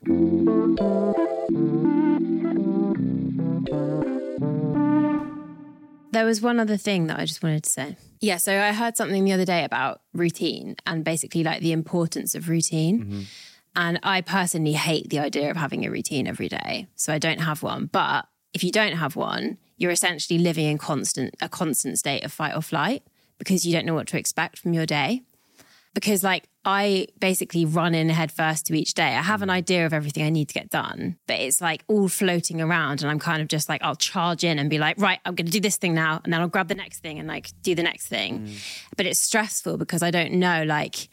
There 6.12 6.24
was 6.24 6.40
one 6.40 6.58
other 6.58 6.76
thing 6.76 7.06
that 7.06 7.18
I 7.18 7.24
just 7.24 7.42
wanted 7.42 7.64
to 7.64 7.70
say. 7.70 7.96
Yeah, 8.20 8.36
so 8.36 8.60
I 8.60 8.72
heard 8.72 8.96
something 8.96 9.24
the 9.24 9.32
other 9.32 9.44
day 9.44 9.64
about 9.64 10.02
routine 10.12 10.76
and 10.86 11.04
basically 11.04 11.42
like 11.42 11.62
the 11.62 11.72
importance 11.72 12.34
of 12.34 12.48
routine. 12.48 13.04
Mm-hmm. 13.04 13.20
And 13.76 14.00
I 14.02 14.20
personally 14.20 14.72
hate 14.72 15.10
the 15.10 15.20
idea 15.20 15.50
of 15.50 15.56
having 15.56 15.86
a 15.86 15.90
routine 15.90 16.26
every 16.26 16.48
day. 16.48 16.88
So 16.96 17.12
I 17.12 17.18
don't 17.18 17.40
have 17.40 17.62
one. 17.62 17.86
But 17.86 18.26
if 18.52 18.64
you 18.64 18.72
don't 18.72 18.94
have 18.94 19.14
one, 19.16 19.58
you're 19.76 19.92
essentially 19.92 20.38
living 20.38 20.66
in 20.66 20.76
constant 20.76 21.34
a 21.40 21.48
constant 21.48 21.98
state 21.98 22.24
of 22.24 22.32
fight 22.32 22.54
or 22.54 22.62
flight 22.62 23.02
because 23.38 23.64
you 23.64 23.72
don't 23.72 23.86
know 23.86 23.94
what 23.94 24.08
to 24.08 24.18
expect 24.18 24.58
from 24.58 24.74
your 24.74 24.86
day. 24.86 25.22
Because 25.94 26.22
like 26.22 26.48
I 26.64 27.06
basically 27.18 27.64
run 27.64 27.94
in 27.94 28.08
head 28.10 28.30
first 28.30 28.66
to 28.66 28.78
each 28.78 28.94
day. 28.94 29.08
I 29.16 29.22
have 29.22 29.42
an 29.42 29.48
mm. 29.48 29.54
idea 29.54 29.86
of 29.86 29.92
everything 29.92 30.24
I 30.24 30.30
need 30.30 30.48
to 30.48 30.54
get 30.54 30.70
done, 30.70 31.16
but 31.26 31.40
it's 31.40 31.60
like 31.60 31.84
all 31.88 32.08
floating 32.08 32.60
around 32.60 33.02
and 33.02 33.10
I'm 33.10 33.18
kind 33.18 33.40
of 33.42 33.48
just 33.48 33.68
like 33.68 33.82
I'll 33.82 33.96
charge 33.96 34.44
in 34.44 34.58
and 34.58 34.68
be 34.68 34.78
like, 34.78 34.98
right, 34.98 35.18
I'm 35.24 35.34
gonna 35.34 35.50
do 35.50 35.60
this 35.60 35.76
thing 35.76 35.94
now, 35.94 36.20
and 36.22 36.32
then 36.32 36.40
I'll 36.40 36.48
grab 36.48 36.68
the 36.68 36.74
next 36.74 37.00
thing 37.00 37.18
and 37.18 37.26
like 37.26 37.50
do 37.62 37.74
the 37.74 37.82
next 37.82 38.08
thing. 38.08 38.40
Mm. 38.40 38.88
But 38.96 39.06
it's 39.06 39.20
stressful 39.20 39.78
because 39.78 40.02
I 40.02 40.10
don't 40.10 40.34
know 40.34 40.64
like 40.64 41.08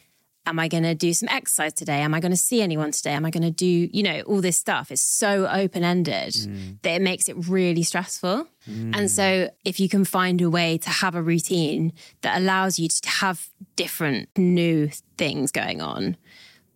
am 0.48 0.60
I 0.60 0.68
going 0.68 0.84
to 0.84 0.96
do 0.96 1.14
some 1.14 1.30
exercise 1.30 1.74
today? 1.74 2.02
Am 2.02 2.14
I 2.14 2.20
going 2.20 2.32
to 2.32 2.38
see 2.38 2.62
anyone 2.62 2.92
today? 2.92 3.12
Am 3.12 3.26
I 3.26 3.30
going 3.30 3.44
to 3.44 3.52
do, 3.52 3.90
you 3.92 4.02
know, 4.02 4.22
all 4.22 4.42
this 4.42 4.58
stuff? 4.58 4.92
It's 4.92 5.02
so 5.02 5.48
open 5.48 5.84
ended 5.84 6.34
mm. 6.34 6.82
that 6.82 6.96
it 6.96 7.02
makes 7.02 7.28
it 7.28 7.36
really 7.48 7.84
stressful. 7.84 8.48
Mm. 8.70 8.98
And 8.98 9.12
so, 9.12 9.50
if 9.66 9.80
you 9.80 9.90
can 9.90 10.06
find 10.06 10.42
a 10.42 10.50
way 10.50 10.78
to 10.80 10.90
have 10.90 11.16
a 11.16 11.22
routine 11.22 11.94
that 12.22 12.38
allows 12.38 12.80
you 12.80 12.88
to 12.88 13.10
have 13.10 13.50
different 13.76 14.30
new 14.38 14.90
things 15.18 15.52
going 15.52 15.82
on, 15.82 16.18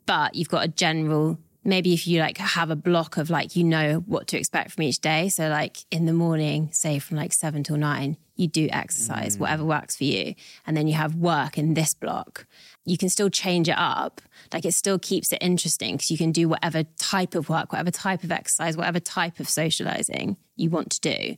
but 0.05 0.35
you've 0.35 0.49
got 0.49 0.65
a 0.65 0.67
general 0.67 1.39
maybe 1.63 1.93
if 1.93 2.07
you 2.07 2.19
like 2.19 2.37
have 2.37 2.71
a 2.71 2.75
block 2.75 3.17
of 3.17 3.29
like 3.29 3.55
you 3.55 3.63
know 3.63 4.03
what 4.07 4.27
to 4.27 4.37
expect 4.37 4.71
from 4.71 4.83
each 4.83 4.99
day 4.99 5.29
so 5.29 5.47
like 5.47 5.77
in 5.91 6.05
the 6.05 6.13
morning 6.13 6.69
say 6.71 6.97
from 6.99 7.17
like 7.17 7.31
7 7.31 7.63
till 7.63 7.77
9 7.77 8.17
you 8.35 8.47
do 8.47 8.67
exercise 8.71 9.37
mm. 9.37 9.41
whatever 9.41 9.63
works 9.63 9.95
for 9.95 10.05
you 10.05 10.33
and 10.65 10.75
then 10.75 10.87
you 10.87 10.95
have 10.95 11.15
work 11.15 11.57
in 11.57 11.73
this 11.75 11.93
block 11.93 12.47
you 12.85 12.97
can 12.97 13.09
still 13.09 13.29
change 13.29 13.69
it 13.69 13.77
up. 13.77 14.21
Like 14.53 14.65
it 14.65 14.73
still 14.73 14.99
keeps 14.99 15.31
it 15.31 15.39
interesting 15.41 15.95
because 15.95 16.11
you 16.11 16.17
can 16.17 16.31
do 16.31 16.49
whatever 16.49 16.83
type 16.97 17.35
of 17.35 17.47
work 17.49 17.71
whatever 17.71 17.91
type 17.91 18.23
of 18.23 18.31
exercise 18.31 18.75
whatever 18.75 18.99
type 18.99 19.39
of 19.39 19.47
socializing 19.47 20.37
you 20.55 20.69
want 20.69 20.91
to 20.91 20.99
do. 20.99 21.37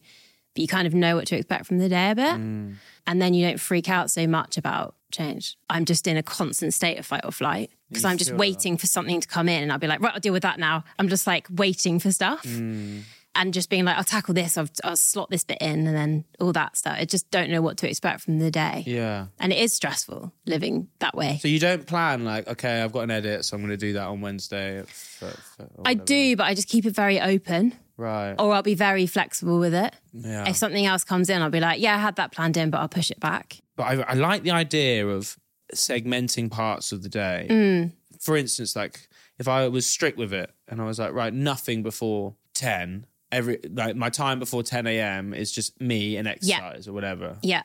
But 0.55 0.61
you 0.61 0.67
kind 0.67 0.85
of 0.87 0.93
know 0.93 1.15
what 1.15 1.27
to 1.27 1.35
expect 1.35 1.65
from 1.65 1.79
the 1.79 1.89
day 1.89 2.11
a 2.11 2.15
bit 2.15 2.35
and 3.05 3.21
then 3.21 3.33
you 3.33 3.45
don't 3.45 3.59
freak 3.59 3.89
out 3.89 4.11
so 4.11 4.27
much 4.27 4.57
about 4.57 4.95
change. 5.11 5.57
I'm 5.69 5.85
just 5.85 6.07
in 6.07 6.17
a 6.17 6.23
constant 6.23 6.73
state 6.73 6.97
of 6.97 7.05
fight 7.05 7.25
or 7.25 7.31
flight 7.31 7.71
because 7.89 8.05
I'm 8.05 8.17
just 8.17 8.33
waiting 8.33 8.77
for 8.77 8.87
something 8.87 9.19
to 9.21 9.27
come 9.27 9.49
in 9.49 9.61
and 9.63 9.71
I'll 9.71 9.79
be 9.79 9.87
like, 9.87 9.99
right, 10.01 10.13
I'll 10.13 10.19
deal 10.19 10.33
with 10.33 10.43
that 10.43 10.59
now. 10.59 10.83
I'm 10.97 11.09
just 11.09 11.27
like 11.27 11.47
waiting 11.51 11.99
for 11.99 12.11
stuff 12.11 12.45
and 13.35 13.53
just 13.53 13.69
being 13.69 13.83
like, 13.85 13.97
I'll 13.97 14.03
tackle 14.03 14.33
this, 14.33 14.57
I'll, 14.57 14.67
I'll 14.83 14.95
slot 14.95 15.29
this 15.29 15.43
bit 15.43 15.57
in 15.59 15.87
and 15.87 15.95
then 15.95 16.25
all 16.39 16.53
that 16.53 16.77
stuff. 16.77 16.95
I 16.99 17.05
just 17.05 17.29
don't 17.31 17.49
know 17.49 17.61
what 17.61 17.77
to 17.77 17.89
expect 17.89 18.21
from 18.21 18.39
the 18.39 18.51
day. 18.51 18.83
Yeah. 18.85 19.27
And 19.39 19.51
it 19.51 19.59
is 19.59 19.73
stressful 19.73 20.31
living 20.45 20.87
that 20.99 21.15
way. 21.15 21.39
So 21.41 21.47
you 21.47 21.59
don't 21.59 21.85
plan 21.87 22.23
like, 22.25 22.47
okay, 22.47 22.81
I've 22.81 22.91
got 22.91 23.01
an 23.01 23.11
edit, 23.11 23.45
so 23.45 23.55
I'm 23.55 23.61
going 23.61 23.71
to 23.71 23.77
do 23.77 23.93
that 23.93 24.05
on 24.07 24.21
Wednesday. 24.21 24.83
For, 24.87 25.27
for, 25.29 25.63
or 25.63 25.83
I 25.85 25.93
do, 25.95 26.35
but 26.35 26.43
I 26.45 26.53
just 26.53 26.67
keep 26.67 26.85
it 26.85 26.93
very 26.95 27.19
open 27.19 27.73
Right. 27.95 28.33
or 28.39 28.51
I'll 28.53 28.63
be 28.63 28.73
very 28.75 29.05
flexible 29.05 29.59
with 29.59 29.73
it. 29.73 29.93
yeah. 30.13 30.49
If 30.49 30.55
something 30.57 30.85
else 30.85 31.03
comes 31.03 31.29
in, 31.29 31.41
I'll 31.41 31.49
be 31.51 31.59
like, 31.59 31.79
yeah, 31.79 31.95
I 31.95 31.99
had 31.99 32.15
that 32.17 32.31
planned 32.31 32.57
in, 32.57 32.69
but 32.69 32.79
I'll 32.81 32.87
push 32.89 33.11
it 33.11 33.19
back. 33.19 33.57
but 33.75 33.83
I, 33.83 34.01
I 34.01 34.13
like 34.13 34.43
the 34.43 34.51
idea 34.51 35.07
of 35.07 35.37
segmenting 35.73 36.49
parts 36.51 36.91
of 36.91 37.03
the 37.03 37.09
day. 37.09 37.47
Mm. 37.49 37.91
For 38.19 38.37
instance, 38.37 38.75
like 38.75 39.07
if 39.39 39.47
I 39.47 39.67
was 39.67 39.85
strict 39.85 40.17
with 40.17 40.33
it 40.33 40.51
and 40.67 40.81
I 40.81 40.85
was 40.85 40.99
like, 40.99 41.13
right, 41.13 41.33
nothing 41.33 41.83
before 41.83 42.35
10, 42.55 43.05
every 43.33 43.59
like 43.69 43.95
my 43.95 44.09
time 44.09 44.39
before 44.39 44.63
10 44.63 44.87
a.m. 44.87 45.33
is 45.33 45.51
just 45.51 45.79
me 45.81 46.15
and 46.17 46.27
exercise 46.27 46.87
or 46.87 46.93
whatever. 46.93 47.37
Yeah. 47.41 47.63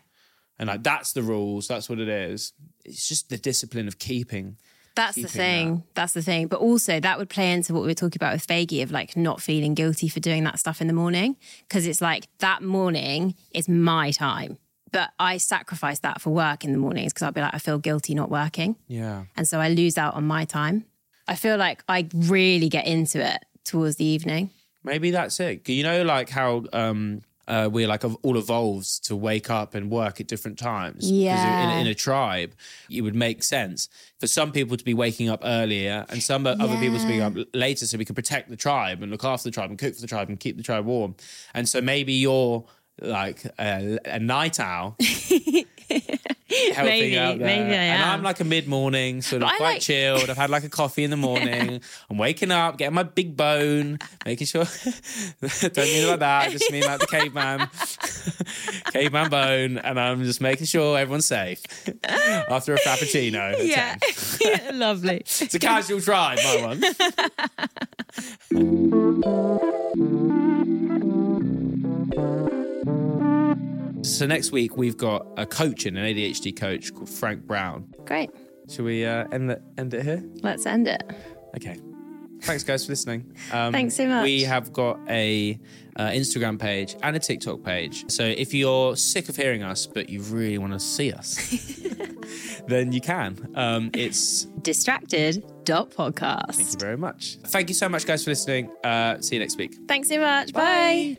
And 0.59 0.69
like 0.69 0.83
that's 0.83 1.13
the 1.13 1.23
rules, 1.23 1.69
that's 1.69 1.89
what 1.89 2.01
it 2.01 2.09
is. 2.09 2.53
It's 2.85 3.07
just 3.07 3.29
the 3.29 3.39
discipline 3.39 3.87
of 3.87 3.99
keeping. 3.99 4.57
That's 4.97 5.15
the 5.15 5.23
keeping 5.23 5.37
thing. 5.37 5.83
That's 5.95 6.15
the 6.15 6.23
thing. 6.23 6.49
But 6.49 6.59
also, 6.59 6.99
that 6.99 7.19
would 7.19 7.29
play 7.29 7.53
into 7.53 7.73
what 7.73 7.83
we 7.83 7.89
were 7.89 7.95
talking 7.95 8.19
about 8.19 8.33
with 8.33 8.45
Faggy 8.45 8.83
of 8.83 8.91
like 8.91 9.17
not 9.17 9.41
feeling 9.41 9.75
guilty 9.75 10.09
for 10.09 10.19
doing 10.19 10.43
that 10.45 10.59
stuff 10.59 10.81
in 10.81 10.89
the 10.89 10.93
morning. 10.93 11.37
Because 11.69 11.87
it's 11.87 12.01
like 12.01 12.27
that 12.39 12.65
morning 12.65 13.37
is 13.55 13.69
my 13.69 14.11
time. 14.11 14.59
But 14.91 15.11
I 15.21 15.37
sacrifice 15.37 16.01
that 16.01 16.21
for 16.21 16.31
work 16.31 16.65
in 16.65 16.73
the 16.73 16.79
mornings 16.79 17.13
because 17.13 17.27
I'll 17.27 17.33
be 17.33 17.41
like, 17.41 17.55
I 17.55 17.59
feel 17.59 17.79
guilty 17.79 18.15
not 18.15 18.31
working. 18.31 18.75
Yeah. 18.89 19.25
And 19.37 19.47
so 19.47 19.61
I 19.61 19.69
lose 19.69 19.99
out 19.99 20.15
on 20.15 20.27
my 20.27 20.45
time. 20.45 20.87
I 21.29 21.37
feel 21.37 21.59
like 21.59 21.85
I 21.89 22.09
really 22.13 22.69
get 22.69 22.87
into 22.87 23.25
it 23.25 23.45
towards 23.65 23.97
the 23.97 24.05
evening. 24.05 24.51
Maybe 24.85 25.11
that's 25.11 25.39
it. 25.41 25.69
You 25.69 25.83
know, 25.83 26.03
like 26.03 26.31
how 26.31 26.65
um, 26.73 27.23
uh, 27.49 27.69
we're 27.73 27.89
like 27.89 28.05
all 28.05 28.37
evolved 28.37 29.05
to 29.07 29.17
wake 29.17 29.51
up 29.51 29.75
and 29.75 29.91
work 29.91 30.21
at 30.21 30.27
different 30.29 30.59
times. 30.59 31.11
Yeah. 31.11 31.73
In, 31.73 31.81
in 31.81 31.87
a 31.87 31.95
tribe, 31.95 32.55
it 32.91 33.01
would 33.01 33.15
make 33.15 33.43
sense 33.43 33.89
for 34.21 34.27
some 34.27 34.53
people 34.53 34.77
to 34.77 34.85
be 34.85 34.95
waking 34.95 35.29
up 35.31 35.41
earlier 35.43 36.05
and 36.11 36.23
some 36.23 36.47
other 36.47 36.77
people 36.77 36.99
to 36.99 37.07
be 37.09 37.21
up 37.21 37.35
later 37.55 37.87
so 37.87 37.97
we 37.97 38.05
can 38.05 38.15
protect 38.15 38.51
the 38.51 38.57
tribe 38.57 39.03
and 39.03 39.11
look 39.11 39.25
after 39.25 39.49
the 39.49 39.53
tribe 39.53 39.71
and 39.71 39.79
cook 39.79 39.95
for 39.95 40.01
the 40.01 40.07
tribe 40.07 40.29
and 40.29 40.39
keep 40.39 40.57
the 40.57 40.63
tribe 40.63 40.85
warm. 40.85 41.17
And 41.55 41.67
so 41.69 41.81
maybe 41.81 42.13
you're 42.13 42.65
like 43.01 43.47
a, 43.59 43.99
a 44.05 44.19
night 44.19 44.61
owl. 44.61 44.97
helping 46.49 46.85
Maybe, 46.85 47.19
out 47.19 47.39
there. 47.39 47.47
maybe 47.47 47.71
I 47.71 47.75
and 47.85 48.03
am. 48.03 48.11
I'm 48.19 48.23
like 48.23 48.41
a 48.41 48.45
mid 48.45 48.67
morning, 48.69 49.23
sort 49.23 49.43
of 49.43 49.49
But 49.49 49.57
quite 49.59 49.73
like- 49.75 49.83
chilled. 49.83 50.29
I've 50.31 50.37
had 50.37 50.51
like 50.51 50.65
a 50.65 50.69
coffee 50.69 51.05
in 51.05 51.11
the 51.11 51.17
morning. 51.29 51.81
I'm 52.11 52.19
waking 52.19 52.51
up, 52.51 52.79
getting 52.79 52.95
my 52.95 53.03
big 53.03 53.37
bone, 53.37 53.99
making 54.25 54.47
sure. 54.47 54.65
don't 55.43 55.77
mean 55.77 56.07
like 56.09 56.21
that. 56.21 56.49
I 56.49 56.51
just 56.51 56.71
mean 56.73 56.85
like 56.85 57.01
the 57.01 57.07
caveman, 57.07 57.69
caveman 58.93 59.31
bone, 59.31 59.79
and 59.79 59.99
I'm 60.01 60.23
just 60.25 60.41
making 60.41 60.67
sure 60.67 60.99
everyone's 60.99 61.27
safe 61.27 61.63
after 62.05 62.75
a 62.75 62.79
frappuccino. 62.79 63.57
10. 64.39 64.79
Lovely. 64.79 65.17
It's 65.19 65.55
a 65.55 65.59
casual 65.59 66.01
drive, 66.01 66.39
my 66.45 66.67
one. 66.67 66.83
So 74.19 74.27
next 74.27 74.51
week 74.51 74.77
we've 74.77 74.97
got 74.97 75.29
a 75.37 75.47
coach 75.47 75.87
in 75.87 75.97
an 75.97 76.05
ADHD 76.05 76.57
coach 76.57 76.93
called 76.93 77.09
Frank 77.09 77.43
Brown. 77.47 77.87
Great. 78.05 78.31
Should 78.69 78.85
we 78.85 79.07
uh, 79.07 79.29
end, 79.31 79.49
the, 79.49 79.63
end 79.79 79.95
it 79.95 80.03
here? 80.03 80.29
Let's 80.43 80.67
end 80.67 80.89
it. 80.89 81.05
Okay. 81.57 81.79
Thanks, 82.43 82.65
guys, 82.65 82.85
for 82.85 82.91
listening. 82.91 83.33
Um, 83.53 83.73
Thanks 83.73 83.95
so 83.95 84.09
much. 84.09 84.25
We 84.25 84.43
have 84.43 84.73
got 84.73 84.99
a 85.09 85.57
uh, 85.95 86.09
Instagram 86.09 86.59
page 86.59 86.97
and 87.01 87.15
a 87.15 87.21
TikTok 87.21 87.63
page. 87.63 88.11
So 88.11 88.25
if 88.25 88.53
you're 88.53 88.97
sick 88.97 89.29
of 89.29 89.37
hearing 89.37 89.63
us, 89.63 89.87
but 89.87 90.09
you 90.09 90.23
really 90.23 90.59
want 90.59 90.73
to 90.73 90.81
see 90.81 91.13
us, 91.13 91.37
then 92.67 92.91
you 92.91 93.01
can. 93.01 93.53
Um, 93.55 93.91
it's 93.95 94.47
Distracted 94.63 95.45
podcast. 95.65 96.57
thank 96.57 96.73
you 96.73 96.79
very 96.81 96.97
much. 96.97 97.37
Thank 97.45 97.69
you 97.69 97.75
so 97.75 97.89
much, 97.89 98.05
guys, 98.05 98.25
for 98.25 98.31
listening. 98.31 98.69
Uh, 98.83 99.21
see 99.21 99.37
you 99.37 99.41
next 99.41 99.57
week. 99.57 99.77
Thanks 99.87 100.09
so 100.09 100.19
much. 100.19 100.53
Bye. 100.53 101.19